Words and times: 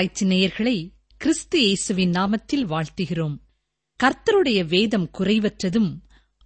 ஆராய்ச்சி 0.00 0.26
நேயர்களை 0.26 0.88
கிறிஸ்து 1.16 1.60
இயேசுவின் 1.60 2.10
நாமத்தில் 2.10 2.62
வாழ்த்துகிறோம். 2.68 3.34
கர்த்தருடைய 4.00 4.66
வேதம் 4.66 5.10
குறைவற்றதும் 5.18 5.90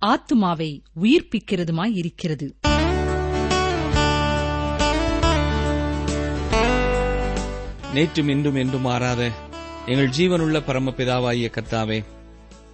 ஆத்துமாவை 0.00 0.82
உயிர்ப்பிக்கிறதுமாயிருக்கிறது 1.02 2.46
நேற்றும் 7.94 8.28
இன்றும் 8.28 8.54
என்றும் 8.54 8.80
மாறாத 8.80 9.30
எங்கள் 9.86 10.08
ஜீவனுள்ள 10.08 10.60
பரமபிதாவாகிய 10.68 11.50
கர்த்தாவே 11.56 12.04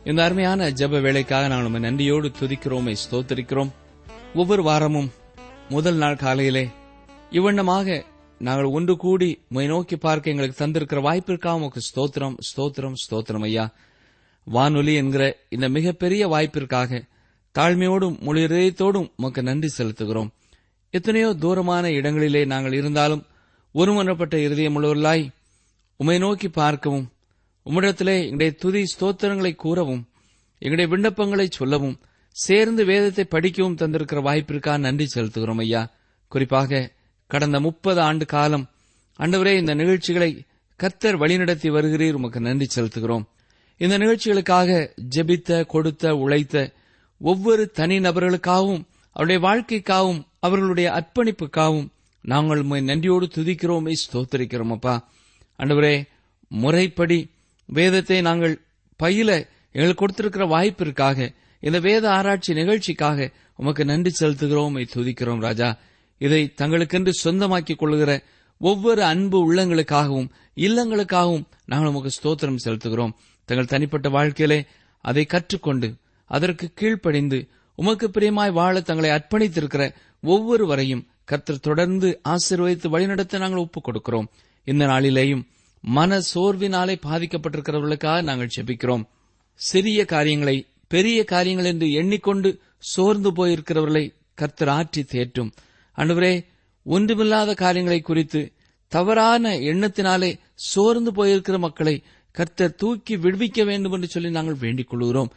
இந்த 0.04 0.24
அருமையான 0.24 0.70
ஜப 0.70 1.00
வேலைக்காக 1.00 1.48
நாங்கள் 1.48 1.66
உம்மை 1.66 1.80
நன்றியோடு 1.80 2.32
துதிக்கிறோமே 2.40 2.96
ஸ்தோத்திருக்கிறோம். 3.10 3.70
ஒவ்வொரு 4.34 4.62
வாரமும் 4.62 5.12
முதல் 5.68 5.94
நாள் 5.94 6.16
காலையிலே 6.16 6.68
இவ்வண்ணமாக 7.30 8.04
நாங்கள் 8.46 8.74
ஒன்று 8.76 8.96
கூடி 8.96 9.28
உம்மை 9.48 9.66
நோக்கி 9.66 9.96
பார்க்க 9.96 10.32
எங்களுக்கு 10.32 10.60
தந்திருக்கிற 10.60 11.00
வாய்ப்பிற்காக 11.06 11.58
உமக்கு 11.60 11.80
ஸ்தோத்திரம் 11.88 12.36
ஸ்தோத்திரம் 12.48 12.94
ஸ்தோத்திரம் 13.02 13.44
ஐயா. 13.48 13.64
வானொலி 14.46 14.94
என்கிற 14.94 15.24
இந்த 15.48 15.68
மிகப்பெரிய 15.68 16.22
வாய்ப்பிற்காக 16.28 17.00
தாழ்மையோடும் 17.54 18.16
முழு 18.20 18.40
இதயத்தோடும் 18.46 19.08
உமக்கு 19.16 19.42
நன்றி 19.42 19.68
செலுத்துகிறோம். 19.78 20.30
எத்தனையோ 20.90 21.34
தூரமான 21.34 21.90
இடங்களிலே 21.90 22.44
நாங்கள் 22.44 22.72
இருந்தாலும் 22.72 23.24
ஒருமனப்பட்ட 23.74 24.36
இருதயமுள்ளவர்களாய் 24.46 25.24
உம்மை 25.96 26.18
நோக்கி 26.18 26.48
பார்க்கவும் 26.48 27.06
உம்மிடத்திலே 27.66 28.14
எங்களுடைய 28.22 28.52
துதி 28.52 28.82
ஸ்தோத்திரங்களை 28.94 29.52
கூறவும் 29.54 30.02
எங்களுடைய 30.62 30.88
விண்ணப்பங்களை 30.92 31.46
சொல்லவும் 31.50 31.98
சேர்ந்து 32.36 32.84
வேதத்தை 32.84 33.24
படிக்கவும் 33.24 33.76
தந்திருக்கிற 33.76 34.22
வாய்ப்பிற்காக 34.22 34.78
நன்றி 34.78 35.06
செலுத்துகிறோம் 35.14 35.62
ஐயா. 35.66 35.82
குறிப்பாக 36.32 36.80
கடந்த 37.32 37.58
முப்பது 37.60 38.00
ஆண்டு 38.00 38.26
காலம் 38.26 38.64
ஆண்டவரே 39.18 39.52
இந்த 39.58 39.74
நிகழ்ச்சிகளை 39.74 40.30
கத்தர் 40.80 41.16
வழிநடத்தி 41.22 41.68
வருகிறீர். 41.76 42.16
உமக்கு 42.18 42.40
நன்றி 42.40 42.66
செலுத்துகிறோம். 42.74 43.24
இந்த 43.80 43.94
நிகழ்ச்சிகளுக்காக 43.98 44.70
ஜெபித்த 45.14 45.66
கொடுத்த 45.66 46.14
உழைத்த 46.24 46.56
ஒவ்வொரு 47.20 47.64
தனி 47.78 47.96
நபர்களுக்காகவும் 47.98 48.82
அவருடைய 49.16 49.38
வாழ்க்கைக்காகவும் 49.46 50.20
அவர்களுடைய 50.46 50.88
அர்ப்பணிப்புக்காகவும் 50.98 51.88
நாங்கள் 52.24 52.60
உண்மை 52.62 52.80
நன்றியோடு 52.80 53.26
துதிக்கிறோமே 53.36 53.92
ஸ்தோத்தரிக்கிறோம் 54.02 54.72
அப்பா. 54.76 54.94
ஆண்டவரே 55.58 55.94
முறைப்படி 56.48 57.18
வேதத்தை 57.68 58.18
நாங்கள் 58.28 58.54
பயில 59.00 59.30
எங்களுக்கு 59.72 60.00
கொடுத்திருக்கிற 60.00 60.46
வாய்ப்பிற்காக 60.54 61.28
இந்த 61.62 61.78
வேத 61.78 62.04
ஆராய்ச்சி 62.10 62.52
நிகழ்ச்சிக்காக 62.54 63.28
உமக்கு 63.56 63.84
நன்றி 63.84 64.10
செலுத்துகிறோம் 64.20 64.76
துதிக்கிறோம் 64.94 65.40
ராஜா. 65.40 65.68
இதை 66.20 66.40
தங்களுக்கென்று 66.60 67.12
சொந்தமாக்கிக் 67.24 67.80
கொள்கிற 67.82 68.12
ஒவ்வொரு 68.60 69.02
அன்பு 69.04 69.38
உள்ளங்களுக்காகவும் 69.46 70.28
இல்லங்களுக்காகவும் 70.66 71.46
நாங்கள் 71.70 71.90
உமக்கு 71.90 72.10
ஸ்தோத்திரம் 72.16 72.62
செலுத்துகிறோம். 72.64 73.14
தங்கள் 73.48 73.72
தனிப்பட்ட 73.72 74.08
வாழ்க்கையிலே 74.08 74.58
அதை 75.04 75.24
கற்றுக்கொண்டு 75.24 75.88
அதற்கு 76.30 76.66
கீழ்ப்படிந்து 76.74 77.38
உமக்கு 77.78 78.06
பிரியமாய் 78.08 78.52
வாழ 78.52 78.74
தங்களை 78.80 79.10
அர்ப்பணித்திருக்கிற 79.10 79.84
ஒவ்வொருவரையும் 80.22 81.06
கர்த்தர் 81.24 81.64
தொடர்ந்து 81.68 82.08
ஆசீர்வதித்து 82.28 82.88
வழிநடத்த 82.88 83.40
நாங்கள் 83.42 83.64
ஒப்புக் 83.64 83.86
கொடுக்கிறோம். 83.86 84.28
இந்த 84.66 84.84
நாளிலேயும் 84.86 85.44
மன 85.84 86.18
சோர்வினாலே 86.32 86.96
பாதிக்கப்பட்டிருக்கிறவர்களுக்காக 87.06 88.22
நாங்கள் 88.22 88.54
செபிக்கிறோம் 88.56 89.04
சிறிய 89.60 90.00
காரியங்களை 90.04 90.56
பெரிய 90.88 91.18
காரியங்கள் 91.24 91.70
என்று 91.72 91.88
எண்ணிக்கொண்டு 91.92 92.50
சோர்ந்து 92.92 93.30
போயிருக்கிறவர்களை 93.30 94.04
கர்த்தர் 94.34 94.72
ஆற்றி 94.78 95.02
தேற்றும். 95.14 95.50
அன்றுவரே 96.00 96.34
ஒன்றுமில்லாத 96.86 97.54
காரியங்களை 97.54 98.00
குறித்து 98.00 98.40
தவறான 98.92 99.52
எண்ணத்தினாலே 99.70 100.30
சோர்ந்து 100.70 101.10
போயிருக்கிற 101.12 101.58
மக்களை 101.58 101.94
கர்த்தர் 102.34 102.74
தூக்கி 102.74 103.14
விடுவிக்க 103.16 103.64
வேண்டும் 103.64 103.94
என்று 103.96 104.08
சொல்லி 104.08 104.30
நாங்கள் 104.30 104.62
வேண்டிக் 104.64 104.88
கொள்கிறோம். 104.88 105.30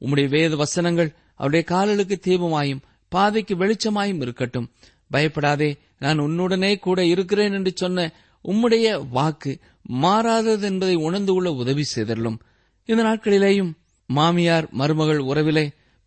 உம்முடைய 0.00 0.28
வேத 0.28 0.56
வசனங்கள் 0.56 1.10
அவருடைய 1.34 1.64
காலலுக்கு 1.72 2.16
தீபமாயும் 2.26 2.84
பாதைக்கு 3.12 3.54
வெளிச்சமாயும் 3.56 4.20
இருக்கட்டும். 4.20 4.68
பயப்படாதே 5.10 5.70
நான் 5.98 6.18
உன்னுடனே 6.18 6.70
கூட 6.78 6.98
இருக்கிறேன் 7.04 7.52
என்று 7.52 7.72
சொன்ன 7.74 8.06
உம்முடைய 8.44 8.86
வாக்கு 9.10 9.52
மாறாதது 10.02 10.66
என்பதை 10.66 10.94
உணர்ந்து 11.06 11.32
கொள்ள 11.32 11.48
உதவி 11.52 11.84
செய்தள்ளும் 11.94 12.38
இந்த 12.88 13.02
நாட்களிலேயும் 13.02 13.70
மாமியார் 14.08 14.66
மருமகள் 14.70 15.20
உறவிலே 15.30 15.64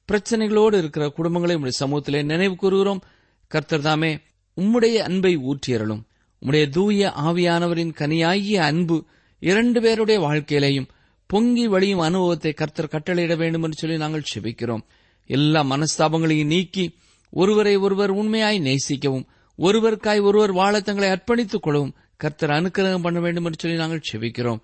பிரச்சனைகளோடு 0.10 0.76
இருக்கிற 0.78 1.06
குடும்பங்களை 1.18 1.56
உடைய 1.56 1.78
சமூகத்திலே 1.80 2.22
நினைவு 2.24 2.56
கூறுகிறோம். 2.56 3.02
கர்த்தர் 3.50 3.82
தாமே 3.82 4.20
உம்முடைய 4.58 4.96
அன்பை 4.96 5.38
ஊற்றியறலும் 5.38 6.02
உம்முடைய 6.42 6.70
தூய 6.70 7.14
ஆவியானவரின் 7.18 7.94
கனியாகிய 7.98 8.56
அன்பு 8.56 9.06
இரண்டு 9.40 9.82
பேருடைய 9.82 10.22
வாழ்க்கையிலேயும் 10.22 10.88
பொங்கி 11.26 11.68
வழியும் 11.68 12.00
அனுபவத்தை 12.00 12.54
கர்த்தர் 12.54 12.92
கட்டளையிட 12.92 13.38
வேண்டும் 13.38 13.64
என்று 13.64 13.78
சொல்லி 13.78 13.98
நாங்கள் 13.98 14.30
செபிக்கிறோம். 14.34 14.84
எல்லா 15.28 15.64
மனஸ்தாபங்களையும் 15.64 16.46
நீக்கி 16.46 16.96
ஒருவரை 17.30 17.76
ஒருவர் 17.76 18.10
உண்மையாய் 18.10 18.60
நேசிக்கவும் 18.60 19.26
ஒருவருக்காய் 19.58 20.22
ஒருவர் 20.22 20.52
வாழ 20.52 20.82
தங்களை 20.82 21.10
அர்ப்பணித்துக் 21.10 21.62
கொள்ளவும் 21.62 21.96
கர்த்தர் 22.18 22.50
அனுக்கிரகம் 22.50 23.02
பண்ண 23.02 23.20
வேண்டும் 23.20 23.46
என்று 23.46 23.60
சொல்லி 23.60 23.78
நாங்கள் 23.78 24.08
செபிக்கிறோம். 24.14 24.60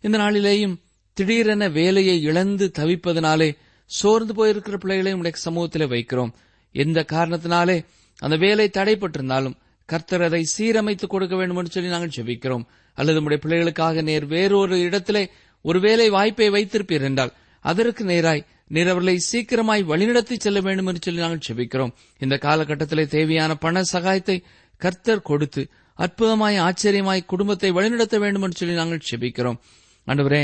இந்த 0.00 0.18
நாளிலேயும் 0.18 0.76
திடீரென 1.12 1.68
வேலையை 1.68 2.22
இழந்து 2.22 2.70
தவிப்பதனாலே 2.78 3.56
சோர்ந்து 3.86 4.32
போயிருக்கிற 4.34 4.76
பிள்ளைகளை 4.76 5.12
உடைய 5.12 5.36
சமூகத்தில் 5.36 5.90
வைக்கிறோம். 5.90 6.32
எந்த 6.72 7.04
காரணத்தினாலே 7.12 7.84
அந்த 8.22 8.36
வேலை 8.36 8.66
தடைப்பட்டிருந்தாலும் 8.78 9.56
கர்த்தர் 9.88 10.24
அதை 10.26 10.42
சீரமைத்துக் 10.56 11.12
கொடுக்க 11.14 11.34
வேண்டும் 11.36 11.58
என்று 11.60 11.74
சொல்லி 11.74 11.94
நாங்கள் 11.94 12.14
ஜெபிக்கிறோம் 12.16 12.64
அல்லது 12.98 13.16
நம்முடைய 13.18 13.40
பிள்ளைகளுக்காக 13.44 14.02
நேர் 14.02 14.26
வேறொரு 14.26 14.76
இடத்திலே 14.80 15.22
ஒரு 15.64 15.78
வேலை 15.80 16.06
வாய்ப்பை 16.10 16.48
வைத்திருப்பீர் 16.50 17.06
என்றால் 17.08 17.32
அதற்கு 17.64 18.02
நேராய் 18.04 18.42
நீர் 18.66 18.90
அவர்களை 18.92 19.14
சீக்கிரமாய் 19.30 19.82
வழிநடத்தி 19.88 20.36
செல்ல 20.38 20.58
வேண்டும் 20.60 20.86
என்று 20.86 21.00
சொல்லி 21.04 21.20
நாங்கள் 21.20 21.46
செபிக்கிறோம். 21.48 21.92
இந்த 22.18 22.34
காலகட்டத்திலே 22.42 23.04
தேவையான 23.06 23.52
பண 23.54 23.82
சகாயத்தை 23.92 24.36
கர்த்தர் 24.82 25.26
கொடுத்து 25.28 25.62
அற்புதமாய் 25.98 26.56
ஆச்சரியமாய் 26.66 27.22
குடும்பத்தை 27.24 27.70
வழிநடத்த 27.70 28.16
வேண்டும் 28.18 28.44
என்று 28.46 28.60
சொல்லி 28.60 28.74
நாங்கள் 28.74 29.06
செபிக்கிறோம். 29.10 29.58
அன்றுவரே 30.06 30.42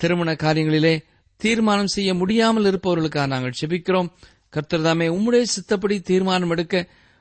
திருமண 0.00 0.32
காரியங்களிலே 0.42 0.94
தீர்மானம் 1.40 1.92
செய்ய 1.96 2.10
முடியாமல் 2.14 2.68
இருப்பவர்களுக்காக 2.70 3.26
நாங்கள் 3.26 3.58
செபிக்கிறோம். 3.60 4.10
கர்த்தர் 4.48 4.82
தாமே 4.82 5.06
உம்முடைய 5.08 5.44
சித்தப்படி 5.54 5.96
தீர்மானம் 6.00 6.50
எடுக்க 6.50 6.76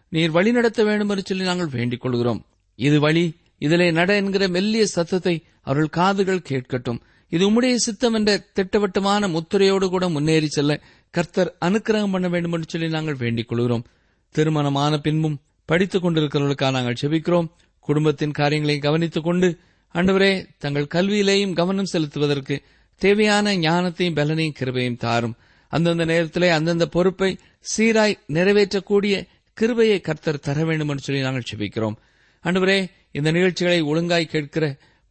நீர் 0.09 0.31
வழிநடத்த 0.31 0.83
வேண்டும் 0.83 1.09
என்று 1.09 1.23
சொல்லி 1.25 1.43
நாங்கள் 1.43 1.67
வேண்டிக் 1.67 2.01
கொள்கிறோம். 2.01 2.45
இது 2.75 2.99
வழி 2.99 3.35
இதிலே 3.57 3.91
நட 3.91 4.15
என்கிற 4.15 4.47
மெல்லிய 4.47 4.85
சத்தத்தை 4.85 5.43
அவர்கள் 5.61 5.89
காதுகள் 5.89 6.47
கேட்கட்டும். 6.49 6.99
இது 7.29 7.49
உம்முடைய 7.49 7.75
சித்தம் 7.75 8.13
என்ற 8.13 8.37
திட்டவட்டமான 8.37 9.27
முத்திரையோடு 9.27 9.89
கூட 9.89 10.09
முன்னேறி 10.09 10.47
செல்ல 10.47 10.79
கர்த்தர் 11.09 11.55
அனுக்கிரகம் 11.65 12.11
பண்ண 12.11 12.27
வேண்டும் 12.27 12.51
என்று 12.51 12.65
சொல்லி 12.67 12.89
நாங்கள் 12.89 13.15
வேண்டிக் 13.15 13.47
கொள்கிறோம். 13.47 13.85
திருமணமான 14.31 14.97
பின்பும் 14.97 15.39
படித்துக் 15.65 16.05
கொண்டிருக்கிறவர்களுக்காக 16.05 16.71
நாங்கள் 16.71 17.01
செபிக்கிறோம். 17.01 17.49
குடும்பத்தின் 17.79 18.31
காரியங்களையும் 18.31 18.83
கவனித்துக் 18.83 19.23
கொண்டு 19.23 19.57
அண்டவரே 19.93 20.45
தங்கள் 20.57 20.91
கல்வியிலேயும் 20.93 21.53
கவனம் 21.53 21.91
செலுத்துவதற்கு 21.93 22.59
தேவையான 22.95 23.53
ஞானத்தையும் 23.53 24.15
பலனையும் 24.15 24.53
கிருபையும் 24.59 24.97
தாரும். 24.97 25.35
அந்தந்த 25.69 26.05
நேரத்திலே 26.05 26.49
அந்தந்த 26.49 26.85
பொறுப்பை 26.87 27.37
சீராய் 27.77 28.19
நிறைவேற்றக்கூடிய 28.27 29.27
கிருபையை 29.59 29.99
கர்த்தர் 30.07 30.45
தர 30.47 30.63
வேண்டும் 30.69 30.91
என்று 30.91 31.05
சொல்லி 31.05 31.21
நாங்கள் 31.21 31.49
செபிக்கிறோம் 31.49 31.97
அன்றுவரே 32.43 32.79
இந்த 33.17 33.29
நிகழ்ச்சிகளை 33.31 33.79
ஒழுங்காய் 33.91 34.31
கேட்கிற 34.33 34.65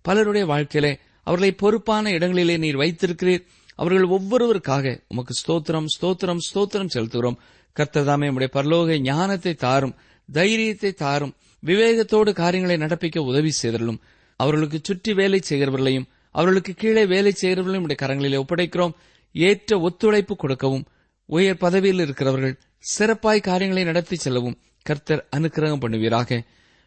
பலருடைய 0.04 0.44
வாழ்க்கையிலே 0.52 0.92
அவர்களை 1.26 1.50
பொறுப்பான 1.62 2.10
இடங்களிலே 2.16 2.56
நீர் 2.64 2.80
வைத்திருக்கிறீர். 2.82 3.42
அவர்கள் 3.80 4.12
ஒவ்வொருவருக்காக 4.16 4.92
உமக்கு 5.12 5.32
ஸ்தோத்திரம் 5.40 5.88
ஸ்தோத்திரம் 5.94 6.42
ஸ்தோத்திரம் 6.46 6.92
செலுத்துகிறோம். 6.94 7.38
கர்த்ததாமே 7.76 8.26
நம்முடைய 8.28 8.50
பரலோக 8.54 8.98
ஞானத்தை 9.00 9.54
தாரும் 9.64 9.96
தைரியத்தை 10.28 10.92
தாரும் 11.02 11.34
விவேகத்தோடு 11.62 12.30
காரியங்களை 12.42 12.76
நடப்பிக்க 12.76 13.18
உதவி 13.30 13.52
செய்தலும் 13.60 13.98
அவர்களுக்கு 14.40 14.78
சுற்றி 14.82 15.12
வேலை 15.14 15.40
செய்கிறவர்களையும் 15.48 16.06
அவர்களுக்கு 16.34 16.72
கீழே 16.74 17.04
வேலை 17.14 17.32
செய்கிறவர்களையும் 17.42 17.86
உடைய 17.88 17.98
கரங்களிலே 18.02 18.40
ஒப்படைக்கிறோம். 18.42 18.96
ஏற்ற 19.34 19.78
ஒத்துழைப்பு 19.86 20.34
கொடுக்கவும் 20.36 20.86
உயர் 21.28 21.62
பதவியில் 21.64 22.02
இருக்கிறவர்கள் 22.04 22.56
சிறப்பாய் 22.94 23.40
காரியங்களை 23.40 23.84
நடத்தி 23.84 24.16
செல்லவும் 24.16 24.58
கர்த்தர் 24.82 25.26
அனுக்கிரகம் 25.36 25.80
பண்ணுவீராக. 25.80 26.38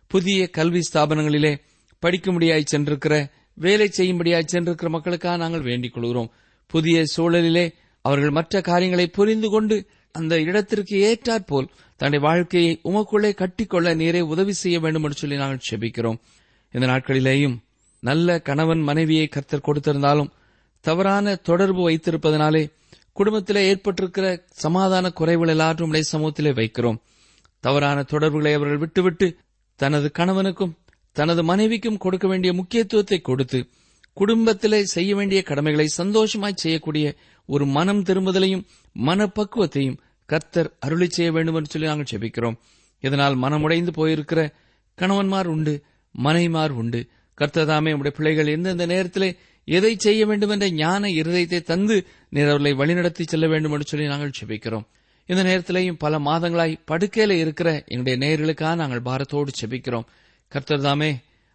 புதிய 0.07 0.49
கல்வி 0.49 0.81
ஸ்தாபனங்களிலே 0.87 1.51
படிக்கும்படியாய் 2.03 2.69
சென்றிருக்கிற 2.71 3.29
வேலை 3.53 3.87
செய்யும்படியாய் 3.97 4.51
சென்றிருக்கிற 4.51 4.89
மக்களுக்காக 4.89 5.37
நாங்கள் 5.37 5.61
வேண்டிக் 5.61 5.93
கொள்கிறோம். 5.93 6.29
புதிய 6.67 7.03
சூழலிலே 7.15 7.73
அவர்கள் 8.01 8.29
மற்ற 8.29 8.61
காரியங்களை 8.61 9.07
புரிந்து 9.07 9.49
கொண்டு 9.49 9.85
அந்த 10.11 10.41
இடத்திற்கு 10.41 10.95
ஏற்றாற்போல் 11.09 11.69
தன்னுடைய 11.97 12.25
வாழ்க்கையை 12.27 12.79
உமக்குள்ளே 12.83 13.31
கட்டிக்கொள்ள 13.41 13.95
நீரே 13.95 14.19
உதவி 14.19 14.53
செய்ய 14.53 14.79
வேண்டும் 14.79 15.03
என்று 15.03 15.17
சொல்லி 15.17 15.35
நாங்கள் 15.35 15.67
செபிக்கிறோம். 15.69 16.19
இந்த 16.71 16.85
நாட்களிலேயும் 16.87 17.57
நல்ல 17.99 18.39
கணவன் 18.39 18.79
மனைவியை 18.79 19.27
கர்த்தர் 19.27 19.67
கொடுத்திருந்தாலும் 19.67 20.31
தவறான 20.81 21.35
தொடர்பு 21.35 21.89
வைத்திருப்பதனாலே 21.89 22.63
குடும்பத்திலே 23.19 23.61
ஏற்பட்டிருக்கிற 23.71 24.25
சமாதான 24.63 25.11
குறைவுகள் 25.19 25.53
எல்லாற்றும் 25.55 25.89
உடைய 25.91 26.05
சமூகத்திலே 26.11 26.51
வைக்கிறோம். 26.59 26.99
தவறான 27.63 28.03
தொடர்புகளை 28.03 28.51
அவர்கள் 28.53 28.77
விட்டுவிட்டு 28.77 29.27
தனது 29.79 30.07
கணவனுக்கும் 30.17 30.73
தனது 31.15 31.41
மனைவிக்கும் 31.43 31.97
கொடுக்க 31.97 32.25
வேண்டிய 32.27 32.51
முக்கியத்துவத்தை 32.53 33.17
கொடுத்து 33.21 33.59
குடும்பத்திலே 34.13 34.79
செய்ய 34.85 35.11
வேண்டிய 35.15 35.39
கடமைகளை 35.43 35.87
சந்தோஷமாய் 35.87 36.61
செய்யக்கூடிய 36.63 37.07
ஒரு 37.49 37.65
மனம் 37.77 38.01
திரும்புதலையும் 38.03 38.63
மனப்பக்குவத்தையும் 38.95 39.99
கர்த்தர் 40.29 40.69
அருளி 40.79 41.09
செய்ய 41.09 41.29
வேண்டும் 41.31 41.55
என்று 41.55 41.71
சொல்லி 41.71 41.87
நாங்கள் 41.87 42.11
செபிக்கிறோம் 42.11 42.57
இதனால் 43.03 43.35
மனமுடைந்து 43.43 43.93
போயிருக்கிற 43.99 44.41
கணவன்மார் 44.97 45.49
உண்டு 45.55 45.73
மனைமார் 46.15 46.73
உண்டு. 46.81 47.01
கர்த்தர் 47.37 47.67
தாமே 47.67 47.91
உடைய 47.93 48.13
பிள்ளைகள் 48.17 48.53
எந்தெந்த 48.55 48.85
நேரத்திலே 48.85 49.29
எதை 49.77 49.91
செய்ய 49.97 50.25
வேண்டும் 50.25 50.49
என்ற 50.49 50.67
ஞான 50.69 51.07
இருதயத்தை 51.07 51.59
தந்து 51.61 51.95
நீர் 52.29 52.51
அவர்களை 52.51 52.71
வழிநடத்தி 52.73 53.23
செல்ல 53.25 53.47
வேண்டும் 53.47 53.71
என்று 53.71 53.85
சொல்லி 53.85 54.05
நாங்கள் 54.07 54.37
செபிக்கிறோம். 54.39 54.85
இந்த 55.25 55.41
நேரத்திலேயும் 55.43 56.01
பல 56.03 56.19
மாதங்களாய் 56.19 56.73
படுக்கையில 56.91 57.29
இருக்கிற 57.29 57.83
எங்களுடைய 57.87 58.17
நேர்களுக்காக 58.23 58.75
நாங்கள் 58.75 59.01
பாரத்தோடு 59.01 59.51
செபிக்கிறோம். 59.61 60.07
கர்த்தர் 60.47 60.81
தாமே 60.81 61.11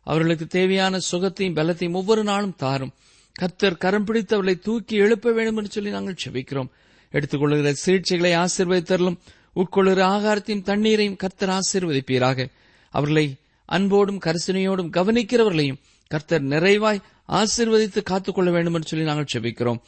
அவர்களுக்கு 0.07 0.47
தேவையான 0.47 0.99
சுகத்தையும் 1.11 1.57
பலத்தையும் 1.59 1.99
ஒவ்வொரு 2.01 2.25
நாளும் 2.25 2.55
தாரும். 2.57 2.93
கர்த்தர் 3.33 3.77
கரம் 3.77 4.05
பிடித்து 4.05 4.35
அவர்களை 4.37 4.61
தூக்கி 4.65 4.97
எழுப்ப 4.97 5.33
வேண்டும் 5.33 5.57
என்று 5.57 5.71
சொல்லி 5.71 5.91
நாங்கள் 5.91 6.23
செபிக்கிறோம். 6.25 6.71
எடுத்துக்கொள்கிற 7.13 7.73
சிகிச்சைகளை 7.87 8.33
ஆசீர்வதித்தரலும் 8.43 9.19
உட்கொள்ளுகிற 9.57 10.03
ஆகாரத்தையும் 10.15 10.63
தண்ணீரையும் 10.63 11.17
கர்த்தர் 11.17 11.55
ஆசீர்வதிப்பீராக. 11.59 12.47
அவர்களை 12.91 13.27
அன்போடும் 13.67 14.21
கரிசனையோடும் 14.25 14.95
கவனிக்கிறவர்களையும் 14.99 15.81
கர்த்தர் 16.15 16.45
நிறைவாய் 16.45 17.05
ஆசிர்வதித்து 17.39 18.01
காத்துக்கொள்ள 18.03 18.51
வேண்டும் 18.51 18.75
என்று 18.75 18.91
சொல்லி 18.91 19.05
நாங்கள் 19.05 19.33
செபிக்கிறோம். 19.33 19.81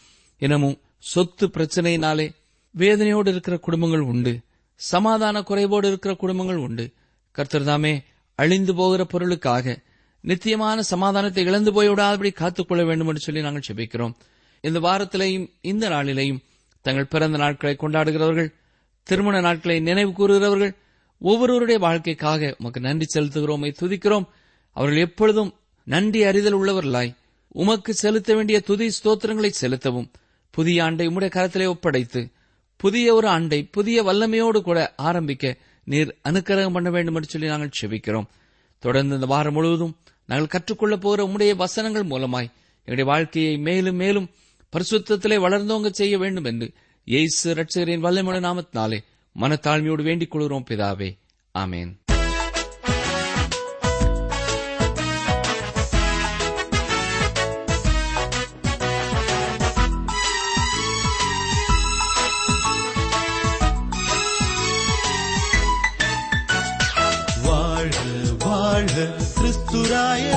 எனவும் 0.42 0.76
சொத்து 1.12 1.46
பிரச்சனையினாலே 1.46 2.26
வேதனையோடு 2.74 3.30
இருக்கிற 3.34 3.56
குடும்பங்கள் 3.66 4.04
உண்டு. 4.12 4.32
சமாதான 4.80 5.40
குறைவோடு 5.40 5.86
இருக்கிற 5.92 6.12
குடும்பங்கள் 6.14 6.62
உண்டு. 6.66 6.84
கர்த்தர் 7.36 7.68
தாமே 7.70 7.92
அழிந்து 8.38 8.72
போகிற 8.74 9.02
பொருளுக்காக 9.04 9.76
நித்தியமான 10.24 10.78
சமாதானத்தை 10.92 11.42
இழந்து 11.44 11.70
போய்விடாதபடி 11.76 12.30
காத்துக்கொள்ள 12.32 12.82
வேண்டும் 12.84 13.08
என்று 13.08 13.24
சொல்லி 13.26 13.40
நாங்கள் 13.40 13.68
செபிக்கிறோம். 13.68 14.14
இந்த 14.64 14.78
வாரத்திலேயும் 14.86 15.46
இந்த 15.70 15.84
நாளிலேயும் 15.88 16.42
தங்கள் 16.84 17.12
பிறந்த 17.12 17.36
நாட்களை 17.38 17.74
கொண்டாடுகிறவர்கள் 17.80 18.50
திருமண 19.06 19.36
நாட்களை 19.40 19.76
நினைவு 19.80 20.12
கூறுகிறவர்கள் 20.12 20.74
ஒவ்வொருவருடைய 21.20 21.78
வாழ்க்கைக்காக 21.86 22.50
உமக்கு 22.58 22.80
நன்றி 22.80 23.06
செலுத்துகிறோமை 23.14 23.70
துதிக்கிறோம். 23.80 24.26
அவர்கள் 24.76 25.04
எப்பொழுதும் 25.06 25.52
நன்றி 25.86 26.22
அறிதல் 26.22 26.58
உள்ளவர்களாய் 26.60 27.16
உமக்கு 27.48 27.94
செலுத்த 27.94 28.34
வேண்டிய 28.34 28.60
துதி 28.60 28.90
ஸ்தோத்திரங்களை 28.96 29.48
செலுத்தவும். 29.48 30.10
புதிய 30.50 30.84
ஆண்டை 30.84 31.06
உம்முடைய 31.06 31.30
கரத்திலே 31.30 31.66
ஒப்படைத்து 31.66 32.30
புதிய 32.76 33.14
ஒரு 33.14 33.28
ஆண்டை 33.28 33.64
புதிய 33.64 34.02
வல்லமையோடு 34.04 34.60
கூட 34.60 34.92
ஆரம்பிக்க 34.96 35.56
நீர் 35.84 36.16
அனுக்கிரகம் 36.28 36.72
பண்ண 36.72 36.90
வேண்டும் 36.90 37.14
என்று 37.14 37.28
சொல்லி 37.28 37.46
நாங்கள் 37.46 37.70
செபிக்கிறோம். 37.80 38.26
தொடர்ந்து 38.78 39.14
இந்த 39.14 39.26
வாரம் 39.26 39.52
முழுவதும் 39.52 39.96
நாங்கள் 40.26 40.60
கற்றுக்கொள்ளப் 40.60 41.00
போகிற 41.00 41.24
உம்முடைய 41.24 41.56
வசனங்கள் 41.56 42.04
மூலமாய் 42.04 42.50
எங்களுடைய 42.78 43.04
வாழ்க்கையை 43.04 43.58
மேலும் 43.58 43.96
மேலும் 43.96 44.30
பரிசுத்திலே 44.72 45.38
வளர்ந்தோங்க 45.38 45.90
செய்ய 45.90 46.18
வேண்டும் 46.18 46.44
என்று 46.44 46.72
இயேசு 47.04 47.54
ரட்சகரின் 47.54 48.04
வல்லமுள்ள 48.06 48.40
நாமத்தினாலே 48.40 48.98
மனத்தாழ்மையோடு 49.40 50.02
வேண்டிக் 50.02 50.30
கொள்கிறோம் 50.30 50.64
பிதாவே. 50.68 51.16
ஆமேன். 51.58 51.92
Judah 69.86 70.35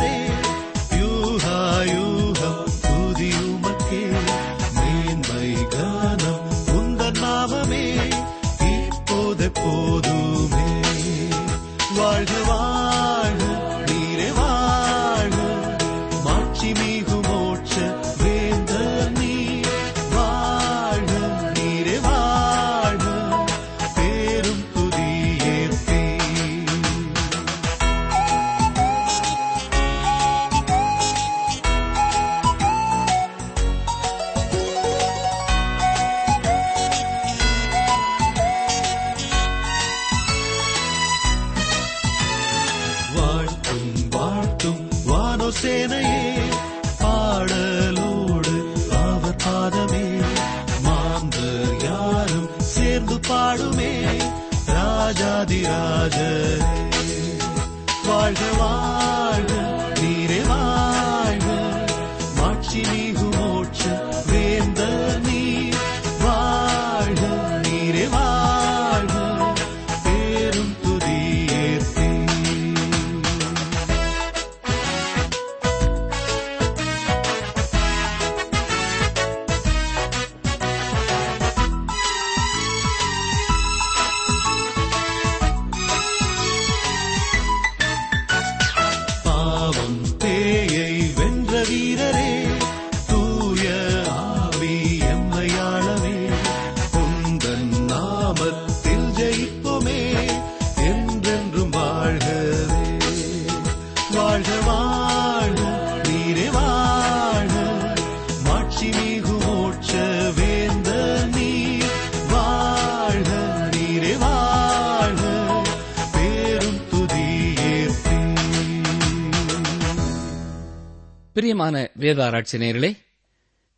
பிரியமான 121.49 121.91
வேதாராய்ச்சி 121.99 122.57
நேர்களே 122.57 122.97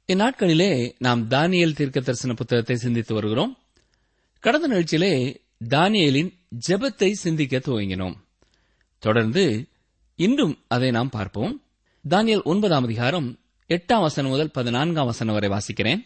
இந்நாட்களிலே 0.08 0.96
நாம் 0.98 1.30
தானியல் 1.30 1.74
தீர்க்க 1.74 2.00
தரிசன 2.00 2.34
புத்தகத்தை 2.34 2.76
சிந்தித்து 2.76 3.14
வருகிறோம். 3.14 3.58
கடந்த 4.40 4.68
நிகழ்ச்சியிலே 4.68 5.36
தானியலின் 5.70 6.34
ஜெபத்தை 6.68 7.12
சிந்திக்க 7.12 7.58
துவங்கினோம். 7.58 8.16
தொடர்ந்து 9.00 9.68
இன்றும் 10.16 10.60
அதை 10.68 10.92
நாம் 10.92 11.10
பார்ப்போம். 11.10 11.64
தானியல் 12.10 12.44
ஒன்பதாம் 12.44 12.84
அதிகாரம் 12.84 13.40
எட்டாம் 13.70 14.02
வசனம் 14.02 14.32
முதல் 14.32 14.52
பதினான்காம் 14.52 15.06
வசனம் 15.06 15.34
வரை 15.34 15.50
வாசிக்கிறேன். 15.50 16.06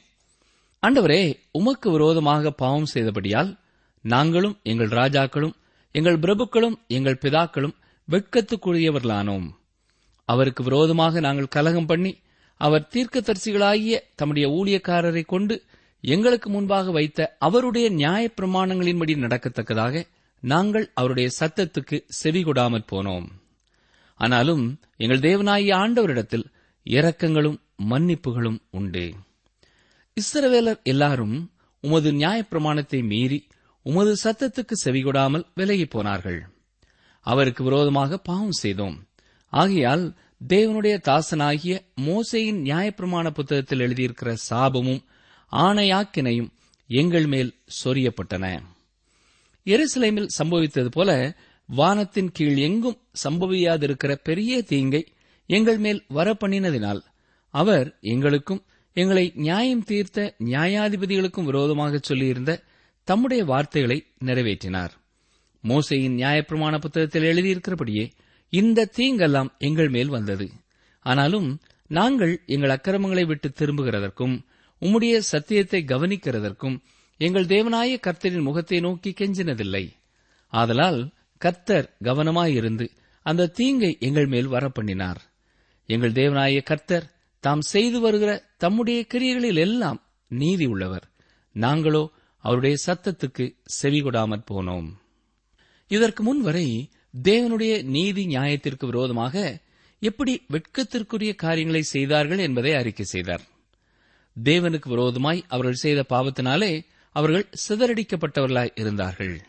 ஆண்டவரே 0.87 1.39
உமக்கு 1.51 1.91
விரோதமாக 1.91 2.51
பாவம் 2.51 2.87
செய்தபடியால் 2.93 3.59
நாங்களும் 4.01 4.59
எங்கள் 4.63 4.87
ராஜாக்களும் 4.87 5.53
எங்கள் 5.91 6.19
பிரபுக்களும் 6.19 6.75
எங்கள் 6.87 7.19
பிதாக்களும் 7.21 7.75
வெட்கத்துக்குரியவர்களானோம். 8.11 9.49
அவருக்கு 10.25 10.63
விரோதமாக 10.63 11.19
நாங்கள் 11.19 11.47
கலகம் 11.47 11.85
பண்ணி 11.85 12.17
அவர் 12.57 12.89
தீர்க்கதரிசிகளாகிய 12.93 13.99
தம்முடைய 14.15 14.49
ஊழியக்காரரை 14.49 15.25
கொண்டு 15.25 15.63
எங்களுக்கு 16.01 16.49
முன்பாக 16.49 16.91
வைத்த 16.91 17.35
அவருடைய 17.39 17.89
நியாயப் 17.89 18.33
பிரமாணங்களின்படி 18.41 19.17
நடக்கத்தக்கதாக 19.17 20.05
நாங்கள் 20.41 20.91
அவருடைய 20.93 21.29
சத்தத்துக்கு 21.39 22.05
செவிகொடாமற் 22.23 22.85
போனோம். 22.91 23.25
ஆனாலும் 24.15 24.79
எங்கள் 24.97 25.19
தேவனாகிய 25.19 25.73
ஆண்டவரிடத்தில் 25.73 26.43
இரக்கங்களும் 26.85 27.59
மன்னிப்புகளும் 27.89 28.57
உண்டு. 28.71 29.13
இஸ்ரவேலர் 30.21 30.83
எல்லாரும் 30.83 31.51
உமது 31.81 32.11
நியாயப்பிரமாணத்தை 32.11 33.03
மீறி 33.03 33.47
உமது 33.81 34.15
சத்தத்துக்கு 34.23 34.71
செவிகொடாமல் 34.85 35.45
விலகிப் 35.55 35.89
போனார்கள். 35.89 36.47
அவருக்கு 37.21 37.63
விரோதமாக 37.63 38.17
பாவம் 38.17 38.51
செய்தோம். 38.51 39.07
ஆகையால் 39.55 40.03
தேவனுடைய 40.47 40.95
தாசனாகிய 41.07 41.75
மோசையின் 42.01 42.59
நியாயப்பிரமாண 42.61 43.29
புத்தகத்தில் 43.29 43.79
எழுதியிருக்கிற 43.79 44.35
சாபமும் 44.49 45.01
ஆணையாக்கினையும் 45.51 46.49
எங்கள் 46.89 47.25
மேல் 47.25 47.51
சொரியப்பட்டன 47.83 48.45
எருசலேமில் 49.65 50.33
சம்பவித்தது 50.37 50.89
போல 50.91 51.11
வானத்தின் 51.69 52.31
கீழ் 52.31 52.57
எங்கும் 52.57 52.99
சம்பவியாதிருக்கிற 53.23 54.13
பெரிய 54.23 54.61
தீங்கை 54.61 55.03
எங்கள் 55.49 55.77
மேல் 55.77 56.03
வரப்பண்ணினதினால் 56.09 57.01
அவர் 57.53 57.97
எங்களுக்கும் 58.01 58.61
எங்களை 58.95 59.31
நியாயம் 59.35 59.83
தீர்த்த 59.83 60.35
நியாயாதிபதிகளுக்கும் 60.39 61.43
விரோதமாக 61.43 61.99
சொல்லியிருந்த 62.07 62.51
தம்முடைய 63.07 63.41
வார்த்தைகளை 63.45 63.97
நிறைவேற்றினார். 64.25 64.93
மோசையின் 65.63 66.15
நியாயப்பிரமாண 66.17 66.79
புத்தகத்தில் 66.79 67.23
எழுதியிருக்கிறபடியே 67.23 68.05
இந்த 68.55 68.89
தீங்கெல்லாம் 68.97 69.49
எங்கள் 69.57 69.89
மேல் 69.89 70.07
வந்தது. 70.07 70.47
ஆனாலும் 71.05 71.49
நாங்கள் 71.89 72.33
எங்கள் 72.45 72.69
அக்கிரமங்களை 72.69 73.23
விட்டு 73.25 73.49
திரும்புகிறதற்கும் 73.49 74.35
உம்முடைய 74.81 75.15
சத்தியத்தை 75.31 75.79
கவனிக்கிறதற்கும் 75.87 76.77
எங்கள் 77.19 77.45
தேவனாய 77.45 77.91
கர்த்தரின் 78.07 78.47
முகத்தை 78.47 78.79
நோக்கி 78.79 79.11
கெஞ்சினதில்லை. 79.11 79.85
ஆதலால் 80.53 81.01
கர்த்தர் 81.41 81.87
கவனமாயிருந்து 82.03 82.87
அந்த 83.25 83.51
தீங்கை 83.57 83.91
எங்கள் 83.99 84.25
மேல் 84.25 84.49
வரப்பண்ணினார். 84.49 85.21
எங்கள் 85.89 86.11
தேவனாய 86.11 86.63
கர்த்தர் 86.63 87.07
தாம் 87.43 87.63
செய்து 87.73 87.99
வருகிற 87.99 88.31
தம்முடைய 88.57 88.99
கிரியைகளில் 89.13 89.59
எல்லாம் 89.59 89.99
நீதி 90.31 90.65
உள்ளவர். 90.65 91.05
நாங்களோ 91.55 92.03
அவருடைய 92.43 92.75
சத்தத்துக்கு 92.85 93.45
செவிகொடாமற் 93.81 94.49
போனோம். 94.51 94.89
இதற்கு 95.91 96.21
முன்வரை 96.23 96.67
தேவனுடைய 97.23 97.83
நீதி 97.83 98.25
நியாயத்திற்கு 98.25 98.85
விரோதமாக 98.85 99.59
எப்படி 99.99 100.45
வெட்கத்திற்குரிய 100.49 101.35
காரியங்களை 101.35 101.81
செய்தார்கள் 101.81 102.37
என்பதை 102.37 102.73
அறிக்கை 102.73 103.05
செய்தார். 103.05 103.41
தேவனுக்கு 104.43 104.89
விரோதமாய் 104.89 105.45
அவர்கள் 105.47 105.73
செய்த 105.73 106.05
பாவத்தினாலே 106.09 106.85
அவர்கள் 107.11 107.49
சிதறடிக்கப்பட்டவர்களாய் 107.69 108.71
இருந்தார்கள். 108.75 109.41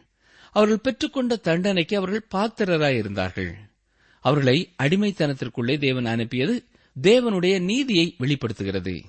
அவர்கள் 0.50 0.80
பெற்றுக்கொண்ட 0.80 1.36
தண்டனைக்கு 1.36 1.96
அவர்கள் 1.96 2.26
பாத்திரராய் 2.34 2.96
இருந்தார்கள். 2.96 3.58
அவர்களை 4.20 4.74
அடிமைத்தனத்திற்குள்ளே 4.82 5.78
தேவன் 5.78 6.06
அனுப்பியது 6.06 6.64
தேவனுடைய 7.02 7.60
நீதியை 7.60 8.14
வெளிப்படுத்துகிறது. 8.18 9.02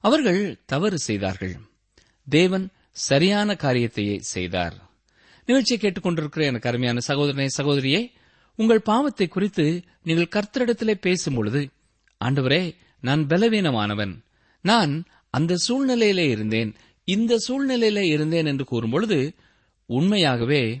அவர்கள் 0.00 0.60
தவறு 0.66 0.98
செய்தார்கள். 0.98 1.56
தேவன் 2.28 2.70
சரியான 2.92 3.52
காரியத்தையே 3.52 4.18
செய்தார். 4.18 4.87
நிகழ்ச்சியை 5.48 5.80
கேட்டுக்கொண்டிருக்கிற 5.82 6.42
எனக்கு 6.42 6.68
அருமையான 6.68 7.00
சகோதரனே 7.06 7.46
சகோதரியே 7.58 8.10
உங்கள் 8.56 8.80
பாவத்தை 8.80 9.28
குறித்து 9.28 9.82
நீங்கள் 10.02 10.32
கர்த்தரிடத்திலே 10.34 10.94
பேசும்பொழுது 11.06 11.68
ஆண்டவரே 12.24 12.74
நான் 13.00 13.26
பலவீனமானவன். 13.26 14.14
நான் 14.60 15.04
அந்த 15.30 15.56
சூழ்நிலையிலே 15.68 16.26
இருந்தேன். 16.28 16.74
இந்த 17.04 17.36
சூழ்நிலையிலே 17.48 18.04
இருந்தேன் 18.06 18.46
என்று 18.46 18.64
கூறும்பொழுது 18.70 19.36
உண்மையாகவே 19.86 20.80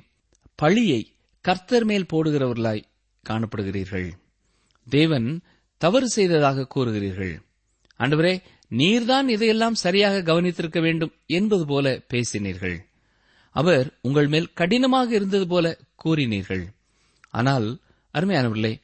பழியை 0.54 1.12
கர்த்தர் 1.40 1.84
மேல் 1.84 2.06
போடுகிறவர்களாய் 2.12 2.82
காணப்படுகிறீர்கள். 3.28 4.10
தேவன் 4.88 5.40
தவறு 5.76 6.08
செய்ததாக 6.08 6.66
கூறுகிறீர்கள். 6.74 7.34
ஆண்டவரே 7.98 8.34
நீர்தான் 8.70 9.28
இதையெல்லாம் 9.28 9.74
சரியாக 9.74 10.22
கவனித்திருக்க 10.32 10.80
வேண்டும் 10.80 11.12
என்பது 11.26 11.66
போல 11.66 12.02
பேசினீர்கள். 12.14 12.78
அவர் 13.54 13.86
உங்கள் 14.02 14.28
மேல் 14.28 14.52
கடினமாக 14.54 15.08
இருந்தது 15.14 15.46
போல 15.46 15.66
கூறினீர்கள். 16.04 16.64
ஆனால் 17.30 17.66
அருமையானவர்களே 18.14 18.74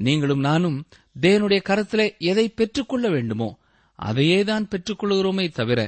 நீங்களும் 0.00 0.40
நானும் 0.40 0.78
தேவனுடைய 1.16 1.60
கரத்திலே 1.68 2.06
எதை 2.30 2.46
பெற்றுக்கொள்ள 2.48 3.06
வேண்டுமோ 3.08 3.48
அதையே 3.98 4.38
தான் 4.44 4.68
பெற்றுக்கொள்கிறோமே 4.68 5.46
தவிர 5.50 5.80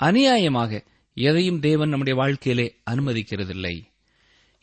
அநியாயமாக 0.00 0.80
எதையும் 1.16 1.60
தேவன் 1.60 1.88
நம்முடைய 1.88 2.16
வாழ்க்கையிலே 2.18 2.66
அனுமதிக்கிறதில்லை. 2.90 3.76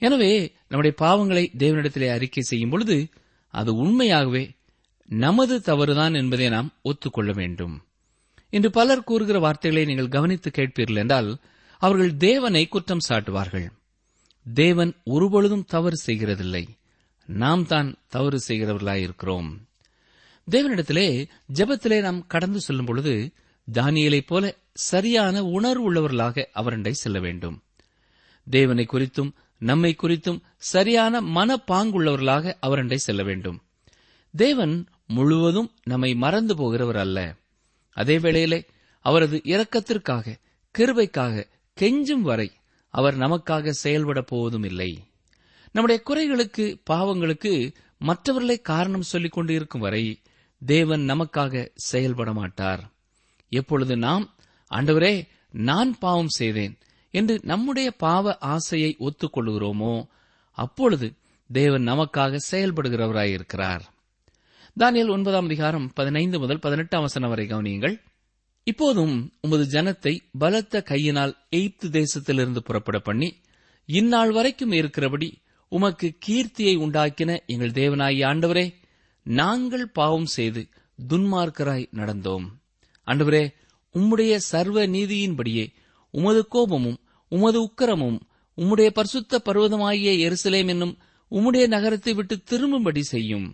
எனவே 0.01 0.31
நம்முடைய 0.67 0.93
பாவங்களை 1.01 1.43
தேவனிடத்திலே 1.57 2.07
அறிக்கை 2.13 2.43
செய்யும் 2.43 2.69
பொழுது 2.69 2.97
அது 3.53 3.71
உண்மையாகவே 3.75 4.43
நமது 5.09 5.55
தவறுதான் 5.61 6.13
என்பதை 6.13 6.47
நாம் 6.49 6.69
ஒத்துக்கொள்ள 6.81 7.31
வேண்டும். 7.31 7.75
இன்று 8.53 8.69
பலர் 8.71 9.03
கூறுகிற 9.03 9.37
வார்த்தைகளை 9.39 9.83
நீங்கள் 9.85 10.13
கவனித்து 10.15 10.49
கேட்பீர்கள் 10.51 11.01
என்றால் 11.03 11.29
அவர்கள் 11.85 12.17
தேவனை 12.17 12.67
குற்றம் 12.67 12.99
சாட்டுவார்கள். 13.09 13.69
தேவன் 14.53 14.93
ஒருபொழுதும் 15.03 15.65
தவறு 15.65 15.95
செய்கிறதில்லை. 16.05 16.67
நாம் 17.25 17.65
தான் 17.65 17.95
தவறு 18.07 18.39
செய்கிறவர்களாயிருக்கிறோம். 18.47 19.57
தேவனிடத்திலே 20.51 21.27
ஜபத்திலே 21.53 22.01
நாம் 22.01 22.27
கடந்து 22.27 22.59
செல்லும் 22.59 22.85
பொழுது 22.85 23.31
தானியலைப் 23.73 24.25
போல 24.25 24.55
சரியான 24.73 25.43
உணர்வு 25.43 25.93
உள்ளவர்களாக 25.93 26.45
அவரண்டை 26.55 26.89
செல்ல 26.89 27.19
வேண்டும். 27.19 27.63
தேவனை 28.49 28.85
குறித்தும் 28.91 29.31
நம்மை 29.57 29.95
குறித்தும் 30.01 30.41
சரியான 30.57 31.21
மனப்பாங்குள்ளவர்களாக 31.21 32.53
அவரண்டை 32.61 32.95
செல்ல 32.95 33.23
வேண்டும். 33.23 33.61
தேவன் 34.35 34.87
முழுவதும் 35.07 35.71
நம்மை 35.83 36.15
மறந்து 36.15 36.55
போகிறவர் 36.55 36.97
அல்ல. 36.97 37.35
அதே 37.93 38.19
வேளையிலே 38.19 38.65
அவரது 38.99 39.41
இரக்கத்திற்காக 39.43 40.39
கிருபைக்காக 40.77 41.53
கெஞ்சும் 41.81 42.21
வரை 42.21 42.51
அவர் 42.89 43.17
நமக்காக 43.17 43.69
செயல்பட 43.69 44.21
போவதும் 44.21 44.63
இல்லை 44.63 45.03
நம்முடைய 45.71 46.03
குறைகளுக்கு 46.05 46.65
பாவங்களுக்கு 46.89 47.75
மற்றவர்களை 47.99 48.61
காரணம் 48.61 49.01
சொல்லிக் 49.01 49.31
கொண்டு 49.31 49.53
இருக்கும் 49.53 49.81
வரை 49.81 50.19
தேவன் 50.61 51.01
நமக்காக 51.01 51.69
செயல்பட 51.75 52.33
மாட்டார். 52.33 52.91
எப்பொழுது 53.49 53.97
நாம் 53.97 54.33
ஆண்டவரே 54.71 55.27
நான் 55.51 55.97
பாவம் 55.99 56.29
செய்தேன் 56.29 56.77
என்று 57.11 57.39
நம்முடைய 57.43 57.91
பாவ 57.91 58.37
ஆசையை 58.37 58.95
ஒத்துக்கொள்கிறோமோ 58.99 60.05
அப்பொழுது 60.51 61.13
தேவன் 61.49 61.87
நமக்காக 61.87 62.39
செயல்படுகிறவராயிருக்கிறார். 62.51 63.81
தானியல் 64.79 65.09
ஒன்பதாம் 65.09 65.45
அதிகாரம் 65.45 65.91
பதினைந்து 65.93 66.39
முதல் 66.39 66.59
பதினெட்டாம் 66.59 67.01
வசனம் 67.01 67.29
வரை 67.29 67.45
கவனியுங்கள். 67.47 68.01
இப்போதும் 68.67 69.15
உமது 69.41 69.65
ஜனத்தை 69.65 70.13
பலத்த 70.37 70.81
கையினால் 70.81 71.33
எய்த்து 71.51 71.87
தேசத்திலிருந்து 71.89 72.57
புறப்பட 72.57 72.99
பண்ணி 72.99 73.29
இந்நாள் 73.89 74.31
வரைக்கும் 74.31 74.71
இருக்கிறபடி 74.71 75.29
உமக்கு 75.71 76.07
கீர்த்தியை 76.27 76.73
உண்டாக்கின 76.77 77.31
எங்கள் 77.45 77.71
தேவனாயி 77.71 78.21
ஆண்டவரே 78.25 78.65
நாங்கள் 79.25 79.85
பாவம் 79.89 80.25
செய்து 80.25 80.61
துன்மார்க்கராய் 80.99 81.85
நடந்தோம். 81.91 82.45
ஆண்டவரே 83.07 83.43
உம்முடைய 83.95 84.35
சர்வ 84.35 84.87
நீதியின்படியே 84.87 85.65
உமது 86.13 86.47
கோபமும் 86.47 86.99
உமது 87.31 87.59
உக்கரமும் 87.59 88.19
உம்முடைய 88.57 88.89
பரிசுத்த 88.89 89.41
பர்வதமாகிய 89.45 90.11
எருசலேம் 90.25 90.67
என்னும் 90.67 90.97
உம்முடைய 91.31 91.65
நகரத்தை 91.67 92.13
விட்டு 92.13 92.35
திரும்பும்படி 92.43 93.03
செய்யும். 93.03 93.47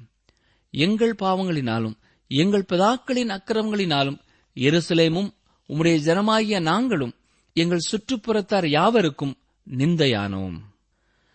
எங்கள் 0.74 1.16
பாவங்களினாலும் 1.20 1.96
எங்கள் 2.32 2.70
பிதாக்களின் 2.70 3.32
அக்கிரமங்களினாலும் 3.38 4.20
எருசலேமும் 4.56 5.30
உம்முடைய 5.70 5.98
ஜனமாகிய 6.08 6.62
நாங்களும் 6.62 7.14
எங்கள் 7.54 7.88
சுற்றுப்புறத்தார் 7.92 8.68
யாவருக்கும் 8.68 9.38
நிந்தையானோம். 9.70 10.58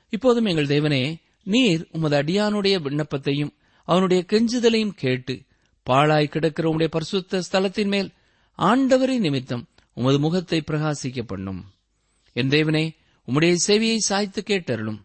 இப்போதும் 0.09 0.45
எங்கள் 0.45 0.67
தேவனே 0.67 1.17
நீர் 1.43 1.89
உமது 1.93 2.23
அடியானுடைய 2.23 2.77
விண்ணப்பத்தையும் 2.83 3.55
அவனுடைய 3.83 4.25
கெஞ்சுதலையும் 4.29 4.97
கேட்டு 4.97 5.43
பாழாய் 5.83 6.29
கிடக்கிற 6.29 6.71
உம்முடைய 6.71 6.89
பரிசுத்த 6.89 7.43
ஸ்தலத்தின் 7.53 7.87
மேல் 7.87 8.11
ஆண்டவரின் 8.59 9.21
நிமித்தம் 9.21 9.69
உமது 9.95 10.19
முகத்தை 10.19 10.63
பிரகாசிக்க 10.67 11.23
பண்ணும் 11.27 11.65
என் 12.33 12.49
தேவனே 12.49 12.97
உம்முடைய 13.29 13.57
செவியை 13.67 13.97
சாய்த்து 13.97 14.43
கேட்டருளும். 14.47 14.99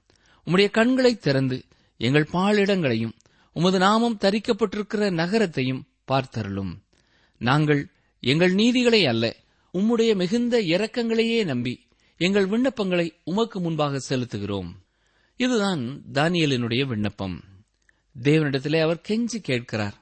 உம்முடைய 0.48 0.70
கண்களை 0.70 1.18
திறந்து 1.18 1.63
எங்கள் 1.98 2.27
பாலிடங்களையும் 2.34 3.13
உமது 3.53 3.80
நாமம் 3.80 4.18
தரிக்கப்பட்டிருக்கிற 4.22 5.12
நகரத்தையும் 5.12 5.88
பார்த்தருளும். 6.06 6.84
நாங்கள் 7.38 7.89
எங்கள் 8.23 8.53
நீதிகளை 8.53 9.05
அல்ல 9.05 9.35
உம்முடைய 9.73 10.15
மிகுந்த 10.15 10.61
இரக்கங்களையே 10.61 11.45
நம்பி 11.45 11.87
எங்கள் 12.17 12.47
விண்ணப்பங்களை 12.47 13.09
உமக்கு 13.23 13.59
முன்பாக 13.59 13.99
செலுத்துகிறோம். 14.09 14.69
இதுதான் 15.37 16.03
தானியலினுடைய 16.13 16.85
விண்ணப்பம். 16.85 17.43
தேவனிடத்திலே 18.23 18.81
அவர் 18.81 19.01
கெஞ்சி 19.07 19.35
கேட்கிறார். 19.41 20.01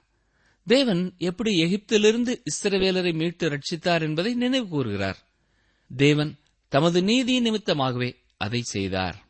தேவன் 0.66 1.14
எப்படி 1.18 1.64
எகிப்திலிருந்து 1.64 2.42
இஸ்ரவேலரை 2.44 3.14
மீட்டு 3.14 3.50
ரட்சித்தார் 3.50 4.02
என்பதை 4.02 4.34
நினைவு 4.34 4.68
கூறுகிறார். 4.68 5.18
தேவன் 5.98 6.36
தமது 6.68 7.04
நீதி 7.04 7.42
நிமித்தமாகவே 7.42 8.16
அதை 8.38 8.62
செய்தார். 8.62 9.26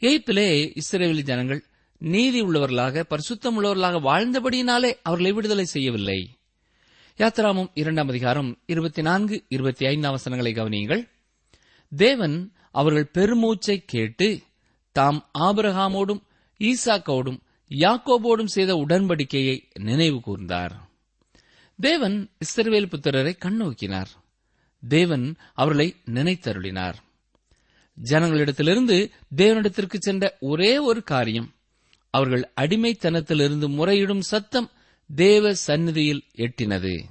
எகிப்திலே 0.00 0.76
இஸ்ரேவேலி 0.76 1.22
ஜனங்கள் 1.22 1.64
நீதி 1.98 2.42
உள்ளவர்களாக 2.42 3.04
பரிசுத்தம் 3.10 3.58
உள்ளவர்களாக 3.58 4.00
வாழ்ந்தபடியினாலே 4.00 4.98
அவர்களை 5.02 5.32
விடுதலை 5.32 5.64
செய்யவில்லை. 5.64 6.30
யாத்ராமம் 7.18 7.70
இரண்டாம் 7.74 8.08
அதிகாரம் 8.08 8.58
இருபத்தி 8.66 9.02
நான்கு 9.02 9.44
இருபத்தி 9.48 9.86
ஐந்தாம் 9.86 10.10
வசனங்களை 10.10 10.52
கவனியுங்கள். 10.52 11.08
தேவன் 11.96 12.52
அவர்கள் 12.70 13.10
பெருமூச்சை 13.14 13.82
கேட்டு 13.86 14.40
தாம் 14.92 15.30
ஆபரகாமோடும் 15.38 16.22
ஈசாக்கோடும் 16.58 17.38
யாக்கோபோடும் 17.68 18.44
செய்த 18.44 18.74
உடன்படிக்கையை 18.74 19.62
நினைவு 19.80 20.20
கூர்ந்தார். 20.26 20.70
தேவன் 21.80 22.30
இஸ்ரவேல் 22.38 22.86
புத்திரரை 22.86 23.36
கண்ணோக்கினார். 23.38 24.08
தேவன் 24.88 25.36
அவர்களை 25.54 25.96
நினைத்தருளினார். 26.10 26.94
ஜனங்களிடத்திலிருந்து 28.04 29.10
தேவனிடத்திற்கு 29.36 29.96
சென்ற 29.98 30.36
ஒரே 30.40 30.78
ஒரு 30.78 31.02
காரியம் 31.02 31.54
அவர்கள் 32.10 32.50
அடிமைத்தனத்திலிருந்து 32.60 33.68
முறையிடும் 33.68 34.20
சத்தம் 34.20 34.70
தேவ 35.14 35.54
சந்நிதியில் 35.54 36.22
எட்டினது. 36.36 37.04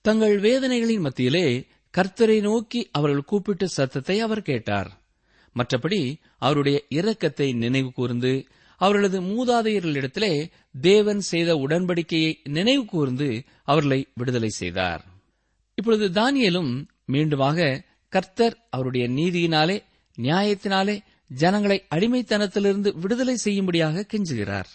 தங்கள் 0.00 0.40
வேதனைகளின் 0.40 1.00
மத்தியிலே 1.00 1.66
கர்த்தரை 1.94 2.40
நோக்கி 2.40 2.88
அவர்கள் 2.92 3.24
கூப்பிட்ட 3.24 3.66
சத்தத்தை 3.66 4.20
அவர் 4.20 4.42
கேட்டார். 4.42 5.00
மற்றபடி 5.56 6.14
அவருடைய 6.38 6.84
இரக்கத்தை 6.90 7.54
நினைவு 7.54 7.92
கூர்ந்து 7.92 8.46
அவர்களது 8.76 9.20
மூதாதையர்களிடத்திலே 9.20 10.50
தேவன் 10.80 11.20
செய்த 11.20 11.54
உடன்படிக்கையை 11.54 12.34
நினைவு 12.48 12.84
கூர்ந்து 12.84 13.42
அவர்களை 13.64 14.06
விடுதலை 14.14 14.48
செய்தார். 14.48 15.04
இப்பொழுது 15.74 16.08
தானியலும் 16.08 16.84
மீண்டுமாக 17.12 17.84
கர்த்தர் 18.08 18.66
அவருடைய 18.70 19.08
நீதியினாலே 19.08 19.82
நியாயத்தினாலே 20.18 21.00
ஜனங்களை 21.28 21.86
அடிமைத்தனத்திலிருந்து 21.94 22.98
விடுதலை 22.98 23.36
செய்யும்படியாக 23.36 24.06
கெஞ்சுகிறார். 24.12 24.70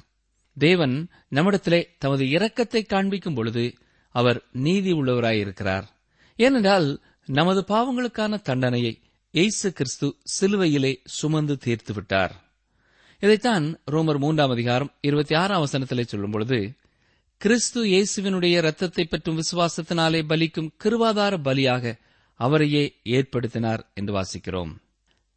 தேவன் 0.58 1.08
நம்மிடத்திலே 1.28 1.96
தமது 1.98 2.26
இரக்கத்தை 2.26 2.86
காண்பிக்கும் 2.86 3.34
பொழுது 3.34 3.74
அவர் 4.16 4.44
நீதி 4.52 4.94
உள்ளவராயிருக்கிறார். 4.94 5.84
ஏனென்றால் 6.36 7.02
நமது 7.26 7.66
பாவங்களுக்கான 7.68 8.42
தண்டனையை 8.42 9.00
இயேசு 9.32 9.74
கிறிஸ்து 9.74 10.18
சிலுவையிலே 10.40 10.96
சுமந்து 11.04 11.58
தீர்த்து 11.58 11.94
விட்டார். 11.94 12.50
இதைத்தான் 13.20 13.82
ரோமர் 13.92 14.18
மூன்றாம் 14.18 14.50
அதிகாரம் 14.50 14.94
இருபத்தி 15.02 15.36
ஆறாம் 15.36 15.66
வசனத்திலே 15.66 16.02
சொல்லும் 16.02 16.32
பொழுது 16.32 16.80
கிறிஸ்து 17.38 17.86
இயேசுவினுடைய 17.86 18.62
ரத்தத்தை 18.62 19.06
பற்றும் 19.06 19.38
விசுவாசத்தினாலே 19.38 20.22
பலிக்கும் 20.28 20.72
கிருவாதார 20.84 21.38
பலியாக 21.44 21.94
அவரையே 22.36 22.96
ஏற்படுத்தினார் 23.04 23.80
என்று 23.94 24.22
வாசிக்கிறோம். 24.22 24.72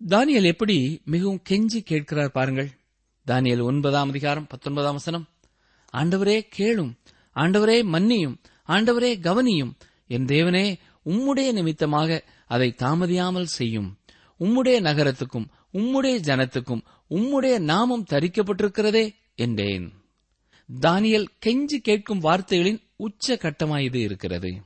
தானியல் 0.09 0.44
எப்படி 0.44 1.00
மிகவும் 1.04 1.42
கெஞ்சி 1.48 1.81
கேட்கிறார் 1.85 2.31
பாருங்கள். 2.31 2.70
தானியல் 3.26 3.62
ஒன்பதாம் 3.62 4.08
அதிகாரம் 4.08 4.46
பத்தொன்பதாம் 4.46 4.92
வசனம். 4.92 5.28
ஆண்டவரே 5.92 6.48
கேளும் 6.58 6.92
ஆண்டவரே 7.34 7.82
மன்னியும் 7.82 8.37
ஆண்டவரே 8.68 9.20
கவனியும். 9.20 9.76
என் 10.06 10.24
தேவனே 10.24 10.78
உம்முடைய 11.06 11.52
நிமித்தமாக 11.52 12.24
அதை 12.46 12.74
தாமதியாமல் 12.76 13.42
செய்யும். 13.42 13.98
உம்முடைய 14.38 14.80
நகரத்துக்கும் 14.80 15.46
உம்முடைய 15.72 16.18
ஜனத்துக்கும் 16.20 16.80
உம்முடைய 17.10 17.58
நாமம் 17.58 18.06
தரிக்கப்பட்டிருக்கிறதே 18.10 19.14
என்றேன். 19.34 19.92
தானியல் 20.80 21.26
கெஞ்சி 21.46 21.76
கேட்கும் 21.82 22.18
வார்த்தைகளின் 22.18 22.82
உச்ச 22.96 23.34
கட்டமாய் 23.34 23.94
இருக்கிறது. 23.94 24.62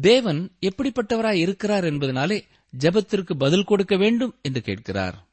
தேவன் 0.00 0.50
எப்படிப்பட்டவராய் 0.60 1.40
இருக்கிறார் 1.40 1.84
என்பதனாலே 1.84 2.44
ஜெபத்திற்கு 2.78 3.34
பதில் 3.38 3.64
கொடுக்க 3.64 3.96
வேண்டும் 3.96 4.34
என்று 4.42 4.60
கேட்கிறார். 4.60 5.26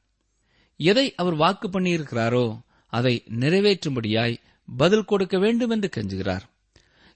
எதை 0.89 1.05
அவர் 1.15 1.35
வாக்கு 1.35 1.67
பண்ணியிருக்கிறாரோ 1.69 2.45
அதை 2.93 3.13
நிறைவேற்றும்படியாய் 3.41 4.35
பதில் 4.67 5.05
கொடுக்க 5.05 5.35
வேண்டும் 5.37 5.69
என்று 5.69 5.89
கெஞ்சுகிறார். 5.95 6.45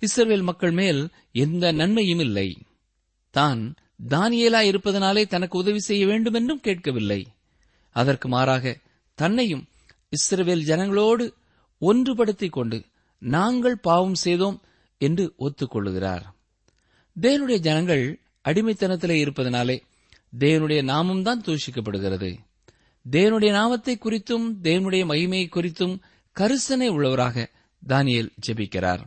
இஸ்ரேல் 0.02 0.46
மக்கள் 0.50 0.74
மேல் 0.80 1.02
எந்த 1.44 1.72
நன்மையும் 1.72 2.20
இல்லை. 2.20 2.50
தான் 3.34 3.62
தானியலா 4.10 4.62
இருப்பதனாலே 4.62 5.24
தனக்கு 5.28 5.56
உதவி 5.58 5.82
செய்ய 5.90 6.04
வேண்டும் 6.06 6.34
என்றும் 6.34 6.64
கேட்கவில்லை. 6.68 7.22
அதற்கு 7.96 8.28
மாறாக 8.28 8.76
தன்னையும் 9.20 9.64
இஸ்ரேல் 10.10 10.68
ஜனங்களோடு 10.70 11.26
ஒன்றுபடுத்திக் 11.82 12.56
கொண்டு 12.58 12.78
நாங்கள் 13.22 13.78
பாவம் 13.78 14.18
செய்தோம் 14.24 14.58
என்று 15.02 15.26
ஒத்துக்கொள்ளுகிறார். 15.40 16.26
தேவனுடைய 17.16 17.60
ஜனங்கள் 17.68 18.04
அடிமைத்தனத்திலே 18.46 19.18
இருப்பதனாலே 19.24 19.78
தேவனுடைய 20.34 20.82
நாமம்தான் 20.92 21.44
தூஷிக்கப்படுகிறது. 21.46 22.32
தேவனுடைய 23.12 23.52
நாமத்தை 23.52 23.98
குறித்தும் 23.98 24.56
தேவனுடைய 24.64 25.04
மகிமையை 25.06 25.48
குறித்தும் 25.48 26.00
கரிசனை 26.36 26.90
உள்ளவராக 26.90 27.46
தானியல் 27.88 28.30
ஜெபிக்கிறார். 28.48 29.04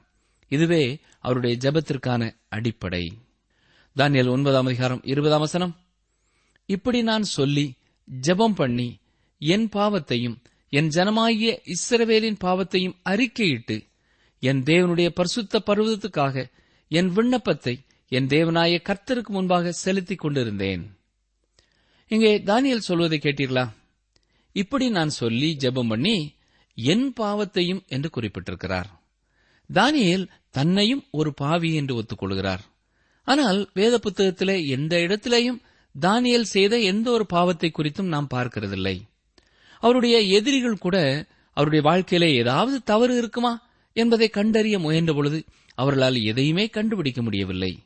இதுவே 0.49 0.99
அவருடைய 1.19 1.57
ஜெபத்திற்கான 1.57 2.37
அடிப்படை. 2.49 3.13
தானியல் 3.97 4.29
ஒன்பதாம் 4.29 4.67
அதிகாரம் 4.67 5.01
இருபதாம் 5.05 5.41
வசனம். 5.41 5.77
இப்படி 6.67 7.03
நான் 7.03 7.23
சொல்லி 7.23 7.75
ஜெபம் 8.27 8.55
பண்ணி 8.55 8.99
என் 9.39 9.69
பாவத்தையும் 9.69 10.37
என் 10.69 10.89
ஜனமாகிய 10.89 11.59
இஸ்ரவேலின் 11.65 12.37
பாவத்தையும் 12.45 12.97
அறிக்கையிட்டு 13.05 13.87
என் 14.41 14.63
தேவனுடைய 14.63 15.09
பரிசுத்த 15.09 15.63
பருவத்துக்காக 15.67 16.51
என் 16.89 17.13
விண்ணப்பத்தை 17.13 17.85
என் 18.09 18.27
தேவனாய 18.27 18.81
கர்த்தருக்கு 18.89 19.27
முன்பாக 19.27 19.73
செலுத்திக் 19.73 20.19
கொண்டிருந்தேன். 20.19 20.99
இங்கே 22.09 22.39
தானியல் 22.39 22.87
சொல்வதை 22.89 23.19
கேட்டீர்களா? 23.23 23.77
இப்படி 24.53 24.91
நான் 24.91 25.09
சொல்லி 25.09 25.57
ஜெபம் 25.61 25.89
பண்ணி 25.89 26.35
என் 26.75 27.13
பாவத்தையும் 27.21 27.87
என்று 27.87 28.11
குறிப்பிட்டிருக்கிறார். 28.17 28.89
தானியேல் 29.75 30.27
தன்னையும் 30.51 31.05
ஒரு 31.11 31.35
பாவி 31.35 31.75
என்று 31.75 31.95
ஒத்துக்கொள்கிறார். 32.01 32.61
ஆனால் 33.25 33.71
வேத 33.75 34.01
புத்தகத்திலே 34.03 34.67
எந்த 34.67 34.97
இடத்திலேயும் 34.97 35.61
தானியல் 36.01 36.51
செய்த 36.55 36.79
எந்த 36.79 37.11
ஒரு 37.11 37.27
பாவத்தை 37.27 37.73
குறித்தும் 37.79 38.13
நாம் 38.15 38.29
பார்க்கிறதில்லை. 38.35 39.03
அவருடைய 39.79 40.21
எதிரிகள் 40.21 40.79
கூட 40.79 41.27
அவருடைய 41.53 41.85
வாழ்க்கையிலே 41.85 42.37
ஏதாவது 42.37 42.83
தவறு 42.83 43.17
இருக்குமா 43.17 43.69
என்பதை 43.93 44.29
கண்டறிய 44.29 44.79
முயன்ற 44.79 45.13
பொழுது 45.13 45.45
அவர்களால் 45.75 46.17
எதையுமே 46.23 46.67
கண்டுபிடிக்க 46.67 47.23
முடியவில்லை. 47.23 47.83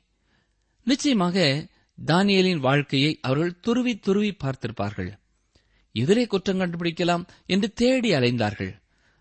நிச்சயமாக 0.85 1.67
தானியலின் 2.07 2.59
வாழ்க்கையை 2.59 3.19
அவர்கள் 3.21 3.61
துருவி 3.61 3.99
துருவி 3.99 4.37
பார்த்திருப்பார்கள். 4.45 5.13
எதிரே 5.95 6.25
குற்றம் 6.27 6.61
கண்டுபிடிக்கலாம் 6.61 7.25
என்று 7.47 7.69
தேடி 7.73 8.11
அலைந்தார்கள். 8.13 8.73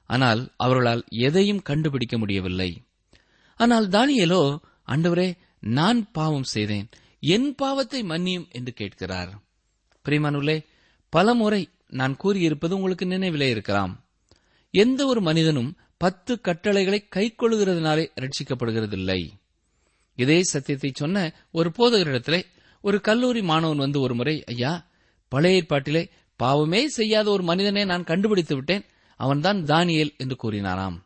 ஆனால் 0.10 0.42
அவர்களால் 0.58 1.04
எதையும் 1.10 1.62
கண்டுபிடிக்க 1.62 2.18
முடியவில்லை. 2.18 2.72
ஆனால் 3.60 3.88
தானியலோ 3.88 4.44
அண்டவரே 4.88 5.30
நான் 5.60 6.12
பாவம் 6.12 6.48
செய்தேன். 6.54 6.88
என் 7.20 7.50
பாவத்தை 7.56 8.02
மன்னியும் 8.04 8.48
என்று 8.50 8.74
கேட்கிறார். 8.74 9.32
பிரிமானுள்ளே 10.06 10.58
பலமுறை 11.14 11.62
நான் 11.88 12.16
கூறியிருப்பது 12.18 12.74
உங்களுக்கு 12.76 13.06
நினைவிலே 13.06 13.48
இருக்கலாம். 13.50 13.94
எந்த 14.74 15.06
ஒரு 15.06 15.22
மனிதனும் 15.22 15.72
பத்து 15.98 16.34
கட்டளைகளை 16.42 17.00
கைக்கொள்கிறதுனாலே 17.16 18.06
ரட்சிக்கப்படுகிறதில்லை. 18.22 19.22
இதே 20.18 20.38
சத்தியத்தை 20.44 20.92
சொன்ன 20.94 21.18
ஒரு 21.52 21.70
போதகரிடத்திலே 21.78 22.42
ஒரு 22.84 22.98
கல்லூரி 23.02 23.42
மாணவன் 23.42 23.78
வந்து 23.78 24.00
ஒரு 24.00 24.14
முறை 24.16 24.44
ஐயா 24.44 24.72
பழைய 25.32 25.60
ஏற்பாட்டிலே 25.62 26.04
பாவமே 26.44 26.82
செய்யாத 26.98 27.28
ஒரு 27.36 27.44
மனிதனை 27.50 27.84
நான் 27.92 28.10
கண்டுபிடித்து 28.10 28.56
விட்டேன். 28.56 28.84
அவன்தான் 29.20 29.60
தானியல் 29.72 30.14
என்று 30.18 30.36
கூறினாராம். 30.44 30.98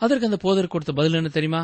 அதற்கு 0.00 0.28
அந்த 0.28 0.38
போதர் 0.44 0.72
கொடுத்த 0.72 0.92
பதில் 0.98 1.18
என்ன 1.18 1.30
தெரியுமா? 1.30 1.62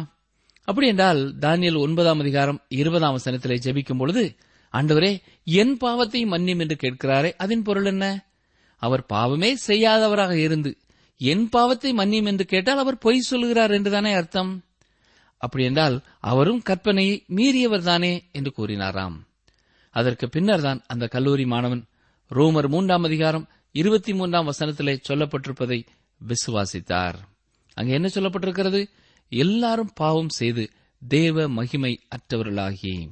அப்படி 0.69 0.87
என்றால் 0.93 1.21
தானியல் 1.45 1.83
ஒன்பதாம் 1.83 2.23
அதிகாரம் 2.23 2.61
இருபதாம் 2.81 3.17
வசனத்திலே 3.17 3.57
ஜெபிக்கும் 3.67 4.01
பொழுது 4.01 4.25
ஆண்டவரே 4.75 5.11
என் 5.61 5.75
பாவத்தை 5.83 6.21
மன்னியும் 6.25 6.63
என்று 6.65 6.77
கேட்கிறாரே 6.83 7.31
அதன் 7.45 7.65
பொருள் 7.67 7.89
என்ன? 7.91 8.05
அவர் 8.83 9.03
பாவமே 9.07 9.51
செய்யாதவராக 9.67 10.35
இருந்து 10.47 10.71
என் 11.21 11.45
பாவத்தை 11.49 11.91
மன்னியும் 11.93 12.29
என்று 12.31 12.45
கேட்டால் 12.47 12.83
அவர் 12.83 13.03
பொய் 13.05 13.29
சொல்கிறார் 13.29 13.75
என்றுதானே 13.77 14.13
அர்த்தம்? 14.13 14.51
அப்படி 15.41 15.65
என்றால் 15.65 15.97
அவரும் 16.31 16.61
கற்பனையை 16.69 17.15
மீறியவர்தானே 17.37 18.13
என்று 18.39 18.51
கூறினாராம். 18.59 19.17
அதற்கு 19.95 20.27
பின்னர்தான் 20.29 20.81
அந்த 20.93 21.05
கல்லூரி 21.15 21.47
மாணவன் 21.53 21.83
ரோமர் 22.31 22.69
மூன்றாம் 22.69 23.03
அதிகாரம் 23.03 23.49
இருபத்தி 23.73 24.15
மூன்றாம் 24.15 24.47
வசனத்திலே 24.47 25.01
சொல்லப்பட்டிருப்பதை 25.09 25.87
விசுவாசித்தார். 26.21 27.15
அங்கு 27.75 27.93
என்ன 27.93 28.11
சொல்லப்பட்டிருக்கிறது? 28.15 28.89
எல்லாரும் 29.29 29.91
பாவம் 29.95 30.29
செய்து 30.29 30.71
தேவ 31.09 31.49
மகிமை 31.49 32.01
அற்றவர்களாகி. 32.09 33.09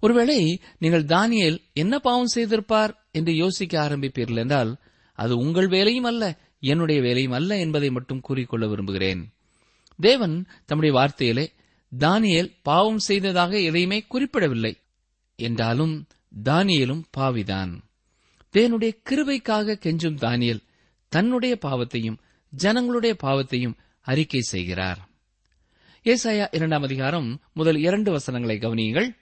ஒருவேளை 0.00 0.60
நீங்கள் 0.78 1.04
தானியேல் 1.04 1.58
என்ன 1.72 1.98
பாவம் 1.98 2.30
செய்திருப்பார் 2.34 2.94
என்று 3.10 3.34
யோசிக்க 3.34 3.88
ஆரம்பிப்பீர்கள் 3.88 4.36
என்றால் 4.36 4.76
அது 5.14 5.36
உங்கள் 5.36 5.68
வேலையும் 5.68 6.04
அல்ல 6.04 6.38
என்னுடைய 6.60 7.00
வேலையும் 7.00 7.32
அல்ல 7.32 7.58
என்பதை 7.58 7.90
மட்டும் 7.90 8.20
கூறிக்கொள்ள 8.20 8.66
விரும்புகிறேன். 8.66 9.32
தேவன் 10.00 10.46
தம்முடைய 10.64 10.98
வார்த்தையிலே 10.98 11.46
தானியேல் 11.98 12.56
பாவம் 12.62 12.98
செய்ததாக 12.98 13.60
எதையுமே 13.60 14.02
குறிப்பிடவில்லை 14.02 14.76
என்றாலும் 15.36 16.06
தானியேலும் 16.44 17.02
பாவிதான். 17.10 17.82
தேனுடைய 18.52 18.96
கிருபைக்காக 19.10 19.74
கெஞ்சும் 19.74 20.16
தானியல் 20.16 20.62
தன்னுடைய 21.08 21.58
பாவத்தையும் 21.64 22.16
ஜனங்களுடைய 22.50 23.16
பாவத்தையும் 23.22 23.74
அறிக்கை 24.00 24.40
செய்கிறார். 24.40 25.08
ஏசாயா 26.04 26.48
இரண்டாம் 26.50 26.82
அதிகாரம் 26.82 27.40
முதல் 27.52 27.76
இரண்டு 27.76 28.10
வசனங்களை 28.10 28.58
கவனியுங்கள். 28.58 29.16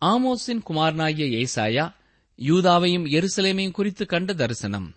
ஆமோஸின் 0.00 0.62
குமாரனாகிய 0.62 1.46
ஏசாயா 1.46 1.94
யூதாவையும் 2.38 3.06
எருசலேமையும் 3.06 3.70
குறித்து 3.70 4.06
கண்ட 4.06 4.32
தரிசனம். 4.32 4.94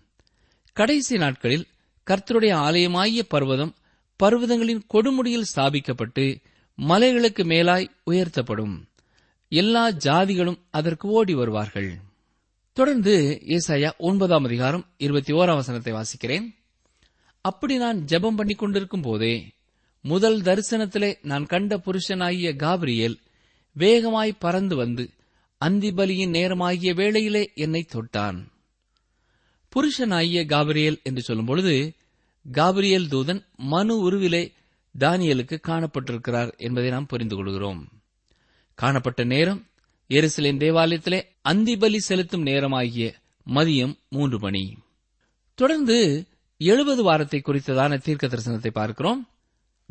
கடைசி 0.74 1.18
நாட்களில் 1.18 1.68
கர்த்தருடைய 2.08 2.54
ஆலயமாகிய 2.56 3.20
பர்வதம் 3.20 3.76
பர்வதங்களின் 4.24 4.82
கொடுமுடியில் 4.94 5.50
ஸ்தாபிக்கப்பட்டு 5.56 6.42
மலைகளுக்கு 6.78 7.44
மேலாய் 7.44 7.88
உயர்த்தப்படும். 8.12 8.84
எல்லா 9.50 9.90
ஜாதிகளும் 9.90 10.60
அதற்கு 10.70 11.08
ஓடி 11.08 11.34
வருவார்கள். 11.34 12.00
தொடர்ந்து 12.80 13.42
ஏசாயா 13.46 13.98
ஒன்பதாம் 13.98 14.44
அதிகாரம் 14.44 14.86
இருபத்தி 14.98 15.34
ஓராம் 15.34 15.56
வசனத்தை 15.56 15.94
வாசிக்கிறேன். 15.94 16.56
அப்படி 17.42 17.78
நான் 17.78 18.00
ஜெபம் 18.00 18.36
பண்ணிக் 18.36 18.58
கொண்டிருக்கும் 18.58 19.02
போதே 19.02 19.48
முதல் 20.02 20.42
தரிசனத்திலே 20.42 21.18
நான் 21.22 21.46
கண்ட 21.46 21.78
புருஷனாகிய 21.78 22.56
காபிரியல் 22.56 23.16
வேகமாய் 23.74 24.32
பறந்து 24.40 24.76
வந்து 24.76 25.10
அந்திபலியின் 25.66 26.32
நேரமாகிய 26.32 26.96
வேளையிலே 26.96 27.52
என்னை 27.56 27.86
தொட்டான். 27.94 28.46
புருஷனாகிய 29.76 30.46
காபிரியல் 30.46 31.02
என்று 31.04 31.34
சொல்லும்பொழுது 31.34 31.94
காபிரியல் 32.52 33.08
தூதன் 33.08 33.44
மனு 33.56 34.12
உருவிலே 34.12 34.52
தானியலுக்கு 35.00 35.60
காணப்பட்டிருக்கிறார் 35.68 36.58
என்பதை 36.58 36.90
நாம் 36.90 37.06
புரிந்து 37.06 37.36
கொள்கிறோம். 37.36 37.88
காணப்பட்ட 38.76 39.24
நேரம் 39.24 39.69
எருசலேம் 40.10 40.58
தேவாலயத்திலே 40.58 41.24
அந்திபலி 41.50 41.98
செலுத்தும் 41.98 42.46
நேரமாகிய 42.46 43.14
மதியம் 43.48 43.94
மூன்று 44.10 44.40
மணி. 44.40 44.78
தொடர்ந்து 45.54 46.26
எழுபது 46.58 47.04
வாரத்தை 47.04 47.42
குறித்ததான 47.46 47.98
தீர்க்க 47.98 48.28
தரிசனத்தை 48.28 48.68
பார்க்கிறோம். 48.68 49.28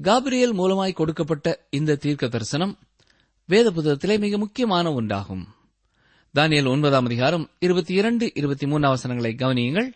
காபிரியல் 0.03 0.55
மூலமாய் 0.55 0.93
கொடுக்கப்பட்ட 0.93 1.67
இந்த 1.71 1.97
தீர்க்க 1.97 2.29
தரிசனம் 2.29 2.79
வேத 3.47 3.71
புத்தகத்திலே 3.71 4.19
மிக 4.19 4.39
முக்கியமான 4.39 4.91
ஒன்றாகும். 4.91 5.45
தானியல் 6.35 6.69
ஒன்பதாம் 6.69 7.05
அதிகாரம் 7.05 7.51
இருபத்தி 7.59 7.95
இரண்டு 7.95 8.33
இருபத்தி 8.35 8.67
மூன்று 8.67 8.95
அவசரங்களை 8.95 9.33
கவனியுங்கள். 9.37 9.93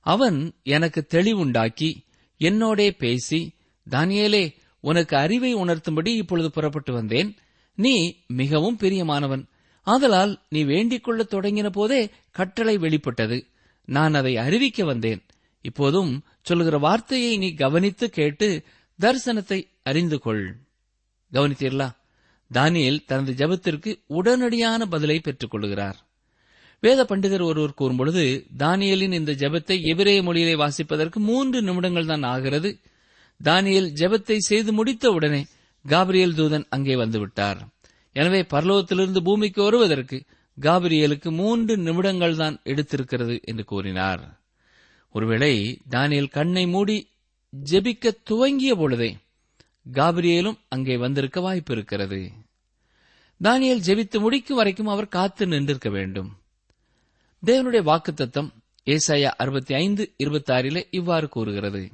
அவன் 0.00 0.52
எனக்கு 0.62 1.06
தெளிவுண்டாக்கி 1.14 1.96
என்னோடே 2.38 2.90
பேசி 2.90 3.54
தானியலே 3.90 4.54
உனக்கு 4.80 5.16
அறிவை 5.16 5.54
உணர்த்தும்படி 5.54 6.06
இப்பொழுது 6.06 6.50
புறப்பட்டு 6.50 6.92
வந்தேன். 6.92 7.36
நீ 7.80 8.16
மிகவும் 8.26 8.78
பிரியமானவன். 8.80 9.44
ஆதலால் 9.82 10.40
நீ 10.48 10.62
வேண்டிக் 10.62 11.04
கொள்ளத் 11.04 11.34
தொடங்கின 11.34 11.68
போதே 11.68 12.10
கட்டளை 12.30 12.78
வெளிப்பட்டது. 12.78 13.46
நான் 13.84 14.14
அதை 14.14 14.36
அறிவிக்க 14.36 14.84
வந்தேன். 14.84 15.22
இப்போதும் 15.62 16.22
சொல்லுகிற 16.42 16.78
வார்த்தையை 16.78 17.36
நீ 17.36 17.54
கவனித்து 17.54 18.10
கேட்டு 18.10 18.62
தரிசனத்தை 19.00 19.66
அறிந்து 19.82 20.18
கொள். 20.18 20.56
கவனித்தீர்களா? 21.32 21.90
தானியல் 22.54 23.04
தனது 23.06 23.32
ஜெபத்திற்கு 23.32 23.94
உடனடியான 24.08 24.82
பதிலை 24.84 25.18
பெற்றுக் 25.18 25.50
கொள்கிறார். 25.50 26.06
வேத 26.80 27.04
பண்டிதர் 27.04 27.42
ஒருவர் 27.42 27.74
கூறும்பொழுது 27.78 28.46
தானியலின் 28.58 29.12
இந்த 29.12 29.32
ஜெபத்தை 29.32 29.80
எபிரேய 29.80 30.22
மொழியிலே 30.22 30.56
வாசிப்பதற்கு 30.56 31.16
மூன்று 31.16 31.62
நிமிடங்கள் 31.62 32.06
தான் 32.06 32.22
ஆகிறது. 32.22 32.80
தானியல் 33.44 33.92
ஜெபத்தை 33.94 34.36
செய்து 34.36 34.72
முடித்த 34.72 35.10
உடனே 35.10 35.46
காபிரியல் 35.88 36.34
தூதன் 36.34 36.66
அங்கே 36.68 36.94
வந்துவிட்டார். 36.94 37.60
எனவே 38.12 38.40
பரலோகத்திலிருந்து 38.42 39.18
பூமிக்கு 39.18 39.62
வருவதற்கு 39.62 40.24
காபிரியலுக்கு 40.60 41.30
மூன்று 41.30 41.76
நிமிடங்கள் 41.76 42.36
தான் 42.36 42.60
எடுத்திருக்கிறது 42.64 43.42
என்று 43.42 43.64
கூறினார். 43.64 44.40
ஒருவேளை 45.14 45.80
தானியல் 45.90 46.28
கண்ணை 46.28 46.66
மூடி 46.66 47.08
ஜெபிக்க 47.70 48.10
துவங்கிய 48.22 48.74
பொழுதே 48.74 49.16
காபிரியலும் 49.92 50.58
அங்கே 50.68 50.96
வந்திருக்க 50.96 51.40
வாய்ப்பு 51.40 51.72
இருக்கிறது 51.74 52.30
தானியல் 53.40 53.84
ஜெபித்து 53.86 54.20
முடிக்கும் 54.20 54.56
வரைக்கும் 54.56 54.86
அவர் 54.86 55.08
காத்து 55.08 55.46
நின்றிருக்க 55.46 55.90
வேண்டும். 55.90 56.30
தேவனுடைய 57.46 57.82
வாக்குத்தத்தம் 57.90 58.50
ஏசாயா 58.86 59.30
அறுபத்தி 59.42 59.74
ஐந்து 59.74 60.14
இருபத்தி 60.16 60.86
இவ்வாறு 60.90 61.28
கூறுகிறது. 61.28 61.90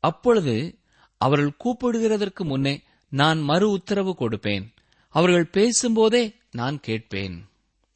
அப்பொழுது 0.00 0.78
அவர்கள் 1.16 1.58
கூப்பிடுகிறதற்கு 1.64 2.42
முன்னே 2.44 2.82
நான் 3.14 3.40
மறு 3.40 3.70
உத்தரவு 3.70 4.16
கொடுப்பேன். 4.18 4.66
அவர்கள் 5.08 5.46
பேசும்போதே 5.46 6.34
நான் 6.50 6.80
கேட்பேன். 6.80 7.48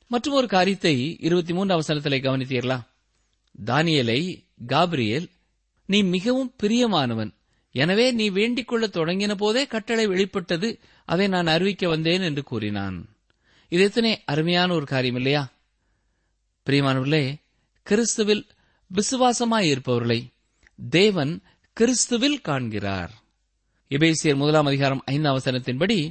மற்றும் 0.06 0.34
ஒரு 0.34 0.46
காரியத்தை 0.46 1.16
இருபத்தி 1.20 1.52
மூன்று 1.52 1.80
அவசரத்திலே 1.80 2.18
கவனித்தீர்களா? 2.18 2.86
தானியலை 3.64 4.44
காபிரியல் 4.66 5.30
நீ 5.86 6.02
மிகவும் 6.02 6.54
பிரியமானவன். 6.62 7.32
எனவே 7.72 8.10
நீ 8.10 8.28
வேண்டிக் 8.28 8.68
கொள்ள 8.68 8.86
தொடங்கின 8.86 9.34
போதே 9.34 9.66
கட்டளை 9.66 10.06
வெளிப்பட்டது. 10.06 10.78
அதை 11.04 11.28
நான் 11.28 11.46
அறிவிக்க 11.46 11.88
வந்தேன் 11.88 12.20
என்று 12.20 12.42
கூறினான். 12.42 13.08
இது 13.68 13.82
எத்தனை 13.82 14.24
அருமையான 14.24 14.74
ஒரு 14.74 14.86
காரியம் 14.86 15.16
இல்லையா? 15.16 15.52
பிரியமானவர்களே 16.66 17.34
கிறிஸ்துவில் 17.90 18.48
விசுவாசமாயிருப்பவர்களை 18.94 20.32
தேவன் 20.90 21.42
கிறிஸ்துவில் 21.80 22.40
காண்கிறார். 22.40 23.26
எபேசியர் 23.90 24.36
முதலாம் 24.36 24.66
அதிகாரம் 24.66 25.02
ஐந்தாம் 25.04 25.36
அவசரத்தின்படி 25.36 26.10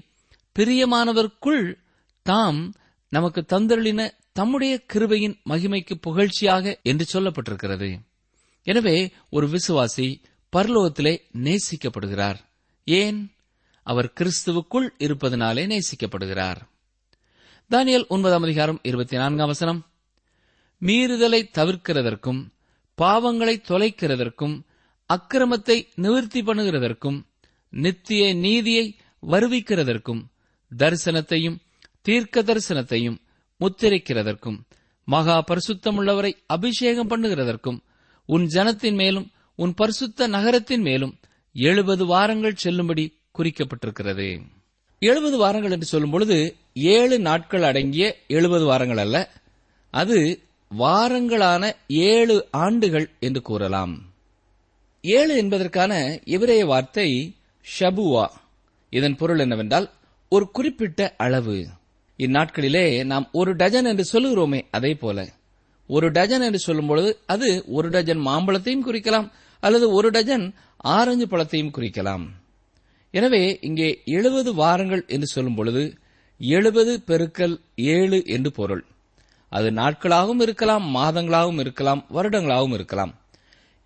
பிரியமானவர்க்குள் 0.59 1.73
தாம் 2.21 2.73
நமக்கு 3.09 3.45
தந்தருளின 3.49 4.09
தம்முடைய 4.33 4.83
கிருபையின் 4.93 5.35
மகிமைக்கு 5.49 5.91
புகழ்ச்சியாக 6.07 6.81
என்று 6.81 7.05
சொல்லப்பட்டிருக்கிறது. 7.13 7.99
எனவே 8.63 9.11
ஒரு 9.29 9.47
விசுவாசி 9.47 10.21
பரலோகத்திலே 10.55 11.19
நேசிக்கப்படுகிறார். 11.43 12.35
ஏன்? 12.83 13.35
அவர் 13.83 14.13
கிறிஸ்துவுக்குள் 14.19 14.89
இருப்பதனாலே 14.97 15.65
நேசிக்கப்படுகிறார். 15.65 16.57
தானியல் 17.71 18.07
ஒன்பதாம் 18.07 18.43
அதிகாரம் 18.43 18.79
இருபத்தி 18.83 19.17
நான்காம் 19.17 19.47
வசனம். 19.47 19.85
மீறுதலை 20.81 21.43
தவிர்க்கிறதற்கும் 21.53 22.47
பாவங்களை 23.01 23.55
தொலைக்கிறதற்கும் 23.67 24.61
அக்கிரமத்தை 25.13 25.87
நிவர்த்தி 25.95 26.41
பண்ணுகிறதற்கும் 26.41 27.25
நித்திய 27.77 28.33
நீதியை 28.33 28.95
வருவிக்கிறதற்கும் 29.21 30.21
தரிசனத்தையும் 30.77 31.57
தீர்க்க 32.01 32.43
தரிசனத்தையும் 32.43 33.17
முத்திரைக்கிறதற்கும் 33.59 34.59
மகா 35.03 35.43
பரிசுத்தமுள்ளவரை 35.47 36.31
அபிஷேகம் 36.45 37.09
பண்ணுகிறதற்கும் 37.09 37.79
உன் 38.25 38.45
ஜனத்தின் 38.45 38.93
மேலும் 38.93 39.31
உன் 39.55 39.73
பரிசுத்த 39.73 40.27
நகரத்தின் 40.27 40.81
மேலும் 40.81 41.19
எழுபது 41.53 42.05
வாரங்கள் 42.05 42.55
செல்லும்படி 42.55 43.05
குறிக்கப்பட்டிருக்கிறது. 43.37 44.41
எழுபது 44.99 45.37
வாரங்கள் 45.37 45.71
என்று 45.71 45.85
சொல்லும் 45.85 46.09
பொழுது 46.09 46.55
ஏழு 46.73 47.19
நாட்கள் 47.19 47.63
அடங்கிய 47.63 48.17
எழுபது 48.27 48.65
வாரங்கள் 48.65 48.97
அல்ல 48.97 49.33
அது 49.89 50.41
வாரங்களான 50.77 51.71
ஏழு 51.87 52.47
ஆண்டுகள் 52.51 53.09
என்று 53.19 53.41
கூறலாம். 53.41 54.13
ஏழு 55.01 55.37
என்பதற்கான 55.37 56.19
இவரைய 56.25 56.65
வார்த்தை 56.65 57.35
ஷபுவா. 57.73 58.25
இதன் 58.93 59.15
பொருள் 59.15 59.39
என்னவென்றால் 59.39 59.88
ஒரு 60.32 60.45
குறிப்பிட்ட 60.51 61.01
அளவு. 61.17 61.58
இந்நாட்களிலே 62.19 62.86
நாம் 63.06 63.25
ஒரு 63.32 63.51
டஜன் 63.56 63.89
என்று 63.91 64.06
சொல்லுகிறோமே 64.13 64.62
அதே 64.71 64.91
போல. 64.93 65.27
ஒரு 65.89 66.08
டஜன் 66.12 66.45
என்று 66.47 66.62
சொல்லும்பொழுது 66.67 67.10
அது 67.25 67.49
ஒரு 67.67 67.89
டஜன் 67.89 68.21
மாம்பழத்தையும் 68.25 68.86
குறிக்கலாம் 68.88 69.27
அல்லது 69.63 69.86
ஒரு 69.91 70.10
டஜன் 70.10 70.45
ஆரஞ்சு 70.77 71.25
பழத்தையும் 71.25 71.73
குறிக்கலாம். 71.77 72.25
எனவே 73.13 73.43
இங்கே 73.62 73.89
எழுபது 74.06 74.49
வாரங்கள் 74.53 75.03
என்று 75.08 75.27
சொல்லும் 75.27 75.56
பொழுது 75.56 75.84
எழுபது 76.39 76.93
பெருக்கல் 77.08 77.56
ஏழு 77.75 78.19
என்று 78.25 78.51
பொருள். 78.51 78.84
அது 79.51 79.71
நாட்களாகவும் 79.71 80.41
இருக்கலாம் 80.41 80.86
மாதங்களாகவும் 80.95 81.60
இருக்கலாம் 81.60 82.01
வருடங்களாகவும் 82.13 82.73
இருக்கலாம். 82.73 83.13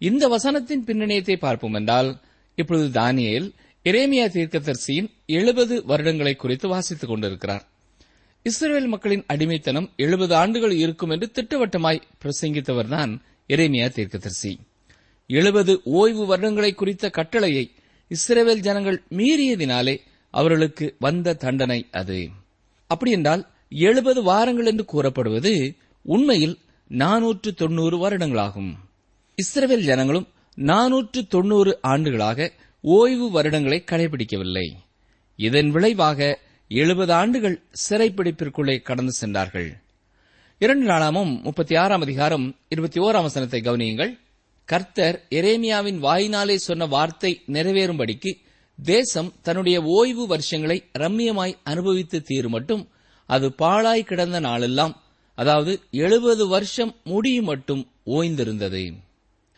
இந்த 0.01 0.23
வசனத்தின் 0.27 0.85
பின்னணியத்தை 0.85 1.35
பார்ப்போம் 1.35 1.73
என்றால் 1.73 2.09
இப்பொழுது 2.57 2.87
தானியேல் 3.01 3.47
எரேமியா 3.85 4.25
தீர்க்கதரிசியின் 4.25 5.07
எழுபது 5.25 5.83
வருடங்களை 5.87 6.35
குறித்து 6.35 6.67
வாசித்துக் 6.67 7.09
கொண்டிருக்கிறார். 7.09 7.63
இஸ்ரேல் 8.43 8.87
மக்களின் 8.87 9.23
அடிமைத்தனம் 9.27 9.89
எழுபது 9.95 10.35
ஆண்டுகள் 10.35 10.71
இருக்கும் 10.71 11.09
என்று 11.09 11.31
திட்டவட்டமாய் 11.33 12.01
பிரசங்கித்தவர்தான் 12.21 13.21
எரேமியா 13.49 13.87
தீர்க்கதரிசி. 13.89 14.59
எழுபது 15.27 15.81
ஓய்வு 15.83 16.37
வருடங்களை 16.37 16.75
குறித்த 16.75 17.09
கட்டளையை 17.09 17.71
இஸ்ரேல் 18.07 18.59
ஜனங்கள் 18.59 19.03
மீறியதினாலே 19.09 19.97
அவர்களுக்கு 20.29 20.95
வந்த 20.99 21.33
தண்டனை 21.33 21.87
அது. 21.91 22.29
அப்படியென்றால் 22.87 23.47
எழுபது 23.69 24.23
வாரங்கள் 24.23 24.65
என்று 24.65 24.85
கூறப்படுவது 24.85 25.75
உண்மையில் 26.01 26.57
நானூற்று 26.89 27.53
தொன்னூறு 27.55 28.09
வருடங்களாகும். 28.09 28.73
இஸ்ரேல் 29.35 29.83
ஜனங்களும் 29.83 30.27
நானூற்று 30.55 31.27
தொன்னூறு 31.27 31.79
ஆண்டுகளாக 31.81 32.53
ஓய்வு 32.83 33.41
வருடங்களை 33.41 33.79
கடைபிடிக்கவில்லை. 33.91 34.71
இதன் 35.35 35.69
விளைவாக 35.71 36.39
எழுபது 36.67 37.13
ஆண்டுகள் 37.13 37.63
சிறைப்பிடிப்பிற்குள்ளே 37.89 38.81
கடந்து 38.81 39.11
சென்றார்கள். 39.11 39.81
இரண்டு 40.59 40.85
நாளாமும் 40.85 41.41
முப்பத்தி 41.41 41.75
ஆறாம் 41.75 42.01
அதிகாரம் 42.01 42.55
இருபத்தி 42.69 42.99
ஓராம் 42.99 43.21
வசனத்தை 43.21 43.61
கவனியுங்கள். 43.61 44.19
கர்த்தர் 44.65 45.25
எரேமியாவின் 45.29 45.99
வாயினாலே 45.99 46.55
சொன்ன 46.55 46.85
வார்த்தை 46.85 47.41
நிறைவேறும்படிக்கு 47.47 48.31
தேசம் 48.83 49.33
தன்னுடைய 49.41 49.81
ஓய்வு 49.81 50.27
வருஷங்களை 50.27 50.83
ரம்மியமாய் 50.99 51.55
அனுபவித்து 51.63 52.21
தீரும் 52.21 52.51
மட்டும் 52.51 52.89
அது 53.25 53.53
பாழாய் 53.53 54.03
கிடந்த 54.03 54.39
நாளெல்லாம் 54.39 55.01
அதாவது 55.35 55.79
எழுபது 55.91 56.47
வருஷம் 56.47 56.95
முடியும் 57.03 57.45
மட்டும் 57.45 57.91
ஓய்ந்திருந்தது. 58.05 58.93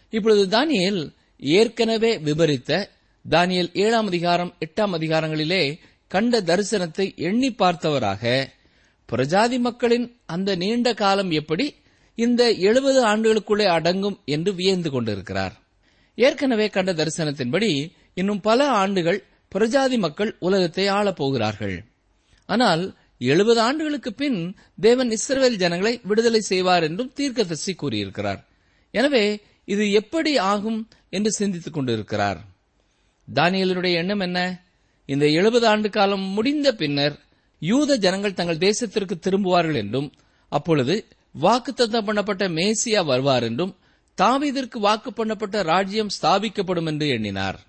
இப்பொழுது 0.10 0.44
தானியல் 0.48 1.14
ஏற்கனவே 1.38 2.18
விபரித்த 2.18 2.90
தானியல் 3.32 3.70
ஏழாம் 3.74 4.06
அதிகாரம் 4.06 4.56
எட்டாம் 4.66 4.94
அதிகாரங்களிலே 4.98 5.80
கண்ட 6.08 6.42
தரிசனத்தை 6.42 7.16
எண்ணி 7.18 7.50
பார்த்தவராக 7.50 8.52
பிரஜாதி 9.06 9.60
மக்களின் 9.60 10.18
அந்த 10.26 10.56
நீண்ட 10.56 10.94
காலம் 10.94 11.32
எப்படி 11.32 11.76
இந்த 12.16 12.52
எழுபது 12.52 13.00
ஆண்டுகளுக்குள்ளே 13.06 13.68
அடங்கும் 13.68 14.20
என்று 14.26 14.54
வியந்து 14.54 14.92
கொண்டிருக்கிறார். 14.92 15.56
ஏற்கனவே 16.16 16.70
கண்ட 16.70 16.94
தரிசனத்தின்படி 16.94 17.72
இன்னும் 18.14 18.42
பல 18.42 18.68
ஆண்டுகள் 18.68 19.24
பிரஜாதி 19.50 19.98
மக்கள் 19.98 20.36
உலகத்தை 20.40 20.88
ஆளப் 20.88 21.16
போகிறார்கள் 21.16 21.86
ஆனால் 22.46 22.96
எழுபது 23.18 23.60
ஆண்டுகளுக்கு 23.60 24.14
பின் 24.14 24.40
தேவன் 24.82 25.10
இஸ்ரவேல் 25.10 25.56
ஜனங்களை 25.56 26.00
விடுதலை 26.04 26.40
செய்வார் 26.40 26.84
என்றும் 26.84 27.14
தீர்க்கதர்சி 27.16 27.76
கூறியிருக்கிறார். 27.76 28.42
எனவே 28.92 29.26
இது 29.66 29.92
எப்படி 29.92 30.38
ஆகும் 30.38 30.90
என்று 31.10 31.32
சிந்தித்துக் 31.32 31.74
கொண்டிருக்கிறார். 31.74 32.42
தானியலினுடைய 33.34 33.94
எண்ணம் 33.94 34.20
என்ன? 34.20 34.64
இந்த 35.06 35.28
எழுபது 35.30 35.68
ஆண்டு 35.68 35.90
காலம் 35.90 36.22
முடிந்த 36.22 36.76
பின்னர் 36.76 37.20
யூத 37.60 37.98
ஜனங்கள் 37.98 38.34
தங்கள் 38.34 38.58
தேசத்திற்கு 38.58 39.16
திரும்புவார்கள் 39.22 39.76
என்றும் 39.76 40.14
அப்பொழுது 40.50 41.06
வாக்குத்தத்தம் 41.42 42.08
பண்ணப்பட்ட 42.08 42.44
மேசியா 42.50 43.06
வருவார் 43.06 43.44
என்றும் 43.44 43.76
தாவீதிற்கு 44.22 44.78
வாக்கு 44.80 45.12
பண்ணப்பட்ட 45.12 45.64
ராஜ்யம் 45.64 46.10
ஸ்தாபிக்கப்படும் 46.22 46.86
என்று 46.86 47.08
எண்ணினார். 47.08 47.60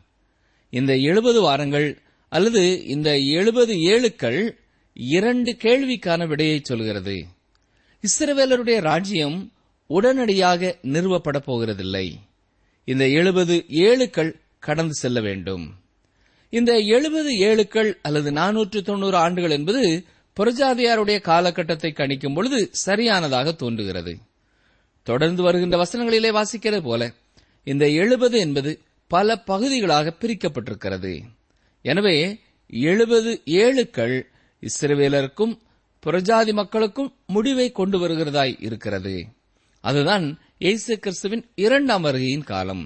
இந்த 0.71 0.97
எழுபது 0.97 1.41
வாரங்கள் 1.41 2.03
அல்லது 2.29 2.85
இந்த 2.85 3.19
எழுபது 3.19 3.75
ஏழுக்கள் 3.75 4.51
இரண்டு 4.95 5.53
கேள்விக்கான 5.53 6.27
விடையை 6.27 6.61
சொல்கிறது. 6.63 7.27
இஸ்ரவேலருடைய 8.05 8.81
ராஜ்யம் 8.81 9.53
உடனடியாக 9.87 10.79
நிறுவப்பட 10.83 11.39
போகிறதில்லை. 11.47 12.13
இந்த 12.85 13.09
எழுபது 13.09 13.65
ஏழுக்கள் 13.69 14.43
கடந்து 14.69 14.95
செல்ல 14.95 15.19
வேண்டும். 15.21 15.65
இந்த 16.53 16.73
எழுபது 16.97 17.31
ஏழுக்கள் 17.49 17.91
அல்லது 18.03 18.31
நானூற்று 18.33 18.81
தொண்ணூறு 18.83 19.17
ஆண்டுகள் 19.17 19.51
என்பது 19.51 19.83
புரஜாதியாருடைய 20.37 21.19
காலகட்டத்தை 21.21 21.91
கணிக்கும் 21.93 22.35
பொழுது 22.35 22.59
சரியானதாக 22.87 23.53
தோன்றுகிறது. 23.53 24.15
தொடர்ந்து 25.07 25.43
வருகின்ற 25.43 25.77
வசனங்களிலே 25.83 26.31
வாசிக்கிறது 26.39 26.81
போல 26.83 27.13
இந்த 27.65 27.85
எழுபது 28.03 28.37
என்பது 28.39 28.73
பல 29.11 29.37
பகுதிகளாக 29.51 30.13
பிரிக்கப்பட்டிருக்கிறது. 30.21 31.13
எனவே 31.85 32.17
எழுபது 32.71 33.33
ஏழுக்கள் 33.63 34.17
இஸ்ரவேலருக்கும் 34.63 35.55
புரஜாதி 36.03 36.53
மக்களுக்கும் 36.53 37.11
முடிவை 37.27 37.67
கொண்டு 37.73 37.99
வருகிறதாய் 37.99 38.57
இருக்கிறது. 38.61 39.15
அதுதான் 39.85 40.27
இயேசு 40.59 40.93
கிறிஸ்துவின் 40.99 41.45
இரண்டாம் 41.55 42.05
வருகையின் 42.05 42.49
காலம். 42.53 42.85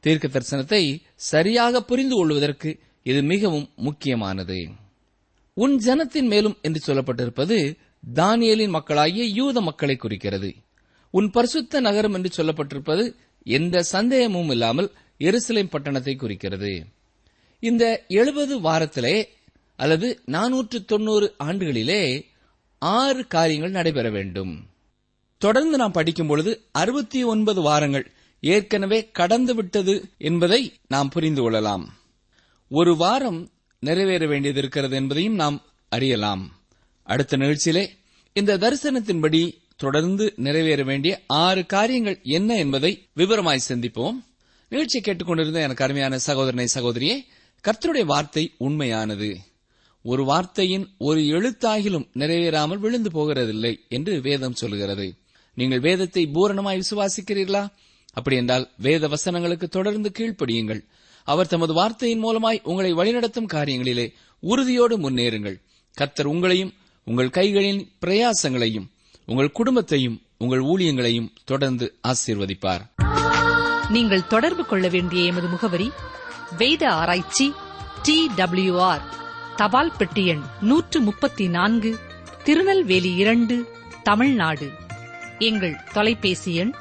தீர்க்க 0.00 0.26
தரிசனத்தை 0.28 1.02
சரியாக 1.14 1.82
புரிந்து 1.82 2.16
கொள்வதற்கு 2.16 2.78
இது 3.02 3.22
மிகவும் 3.22 3.68
முக்கியமானது. 3.76 4.68
உன் 5.54 5.76
ஜனத்தின் 5.76 6.26
மேலும் 6.26 6.56
என்று 6.62 6.80
சொல்லப்பட்டிருப்பது 6.86 7.76
தானியலின் 8.14 8.68
மக்களாகிய 8.68 9.24
யூத 9.24 9.60
மக்களை 9.60 9.96
குறிக்கிறது. 9.96 10.54
உன் 11.10 11.30
பரிசுத்த 11.30 11.80
நகரம் 11.80 12.14
என்று 12.14 12.30
சொல்லப்பட்டிருப்பது 12.36 13.04
எந்த 13.42 13.82
சந்தேகமும் 13.82 14.50
இல்லாமல் 14.50 14.90
எருசலேம் 15.18 15.72
பட்டணத்தை 15.72 16.16
குறிக்கிறது. 16.16 16.86
இந்த 17.60 18.04
எழுபது 18.08 18.60
வாரத்திலே 18.60 19.28
அல்லது 19.76 20.20
நானூற்று 20.26 20.84
தொண்ணூறு 20.84 21.34
ஆண்டுகளிலே 21.44 22.24
ஆறு 22.78 23.26
காரியங்கள் 23.26 23.70
நடைபெற 23.70 24.10
வேண்டும். 24.10 24.52
தொடர்ந்து 25.38 25.76
நாம் 25.76 25.92
படிக்கும் 25.92 26.26
பொழுது 26.26 26.60
அறுபத்தி 26.72 27.24
ஒன்பது 27.24 27.60
வாரங்கள் 27.60 28.10
ஏற்கனவே 28.40 29.10
கடந்து 29.10 29.54
விட்டது 29.54 29.94
என்பதை 30.18 30.72
நாம் 30.88 31.08
புரிந்து 31.08 31.42
கொள்ளலாம். 31.42 31.98
ஒரு 32.70 32.96
வாரம் 32.96 33.50
நிறைவேற 33.80 34.26
வேண்டியது 34.26 34.58
இருக்கிறது 34.58 34.96
என்பதையும் 34.96 35.34
நாம் 35.34 35.62
அறியலாம். 35.88 36.60
அடுத்த 37.02 37.36
நிகழ்ச்சியிலே 37.36 37.88
இந்த 38.32 38.58
தரிசனத்தின்படி 38.58 39.56
தொடர்ந்து 39.76 40.32
நிறைவேற 40.36 40.82
வேண்டிய 40.82 41.22
ஆறு 41.26 41.66
காரியங்கள் 41.66 42.18
என்ன 42.22 42.56
என்பதை 42.56 43.08
விவரமாய் 43.16 43.66
சிந்திப்போம். 43.68 44.16
நிகழ்ச்சியை 44.68 45.02
கேட்டுக்கொண்டிருந்த 45.04 45.60
எனக்கு 45.60 45.84
அருமையான 45.84 46.18
சகோதரனை 46.18 46.66
சகோதரியே 46.74 47.16
கர்த்தருடைய 47.64 48.04
வார்த்தை 48.04 48.54
உண்மையானது. 48.58 49.36
ஒரு 50.02 50.24
வார்த்தையின் 50.24 50.88
ஒரு 50.98 51.20
எழுத்தாகிலும் 51.20 52.06
நிறைவேறாமல் 52.14 52.78
விழுந்து 52.78 53.10
போகிறதில்லை 53.10 53.74
என்று 53.88 54.20
வேதம் 54.20 54.54
சொல்கிறது 54.54 55.14
நீங்கள் 55.54 55.80
வேதத்தை 55.80 56.26
பூரணமாய் 56.26 56.82
விசுவாசிக்கிறீர்களா? 56.82 57.68
அப்படி 58.12 58.36
என்றால் 58.36 58.70
வேத 58.76 59.08
வசனங்களுக்கு 59.08 59.68
தொடர்ந்து 59.68 60.12
கீழ்ப்படியுங்கள். 60.18 60.82
அவர் 61.24 61.46
தமது 61.46 61.72
வார்த்தையின் 61.72 62.24
மூலமாய் 62.24 62.60
உங்களை 62.62 62.94
வழிநடத்தும் 62.94 63.52
காரியங்களிலே 63.52 64.12
உறுதியோடு 64.40 64.96
முன்னேறுங்கள். 64.98 65.56
கத்தர் 65.96 66.30
உங்களையும் 66.32 66.72
உங்கள் 67.04 67.28
கைகளின் 67.28 67.82
பிரயாசங்களையும் 68.00 68.88
உங்கள் 69.26 69.52
குடும்பத்தையும் 69.52 70.22
உங்கள் 70.38 70.62
ஊழியங்களையும் 70.62 71.32
தொடர்ந்து 71.44 71.86
ஆசீர்வதிப்பார். 72.08 72.82
நீங்கள் 73.88 74.26
தொடர்பு 74.26 74.66
கொள்ள 74.66 74.88
வேண்டிய 74.88 75.24
எமது 75.24 75.48
முகவரி 75.48 75.90
வேத 76.58 76.92
ஆராய்ச்சி 76.92 77.52
டி 78.02 78.30
டபிள்யூ 78.36 78.80
ஆர் 78.80 79.02
தபால் 79.56 79.92
பெட்டி 79.98 80.26
எண் 80.26 80.42
நூற்று 80.60 81.00
முப்பத்தி 81.00 81.48
நான்கு 81.48 81.98
திருநெல்வேலி 82.44 83.14
இரண்டு 83.14 83.56
தமிழ்நாடு. 84.02 84.68
எங்கள் 85.38 85.76
தொலைபேசி 85.92 86.54
எண் 86.54 86.72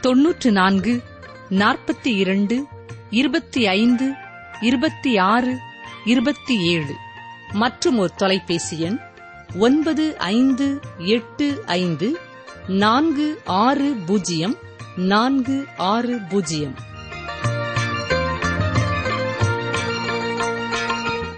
தொன்னூற்று 0.00 0.52
நான்கு 0.52 1.02
நாற்பத்தி 1.50 2.08
இரண்டு 2.16 2.66
இருபத்தி 3.10 3.66
ஐந்து 3.66 4.12
இருபத்தி 4.60 5.16
ஆறு 5.16 5.58
இருபத்தி 6.04 6.56
ஏழு 6.66 6.94
மற்றும் 7.52 7.98
ஒரு 7.98 8.10
தொலைபேசி 8.16 8.80
எண் 8.80 8.98
ஒன்பது 9.58 10.18
ஐந்து 10.18 10.80
எட்டு 10.98 11.62
ஐந்து 11.66 12.18
நான்கு 12.68 13.40
ஆறு 13.44 13.96
பூஜ்ஜியம் 14.06 14.56
நான்கு 14.96 15.64
ஆறு 15.76 16.18
பூஜ்ஜியம். 16.28 16.74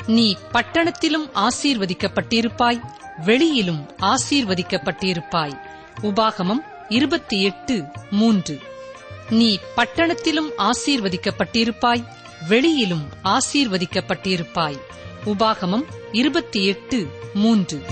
நீ 0.07 0.37
பட்டணத்திலும் 0.53 1.31
ஆசீர்வதிக்கப்பட்டிருப்பாய் 1.35 2.81
வெளியிலும் 3.25 3.91
ஆசீர்வதிக்கப்பட்டிருப்பாய். 4.01 5.59
உபாகமம் 6.03 6.71
இருபத்தி 6.89 7.43
எட்டு 7.43 7.85
மூன்று. 8.11 8.59
நீ 9.31 9.59
பட்டணத்திலும் 9.77 10.51
ஆசீர்வதிக்கப்பட்டிருப்பாய் 10.59 12.05
வெளியிலும் 12.49 13.09
ஆசீர்வதிக்கப்பட்டிருப்பாய். 13.25 14.79
உபாகமம் 15.25 15.85
இருபத்தி 16.13 16.67
எட்டு 16.67 17.09
மூன்று. 17.35 17.83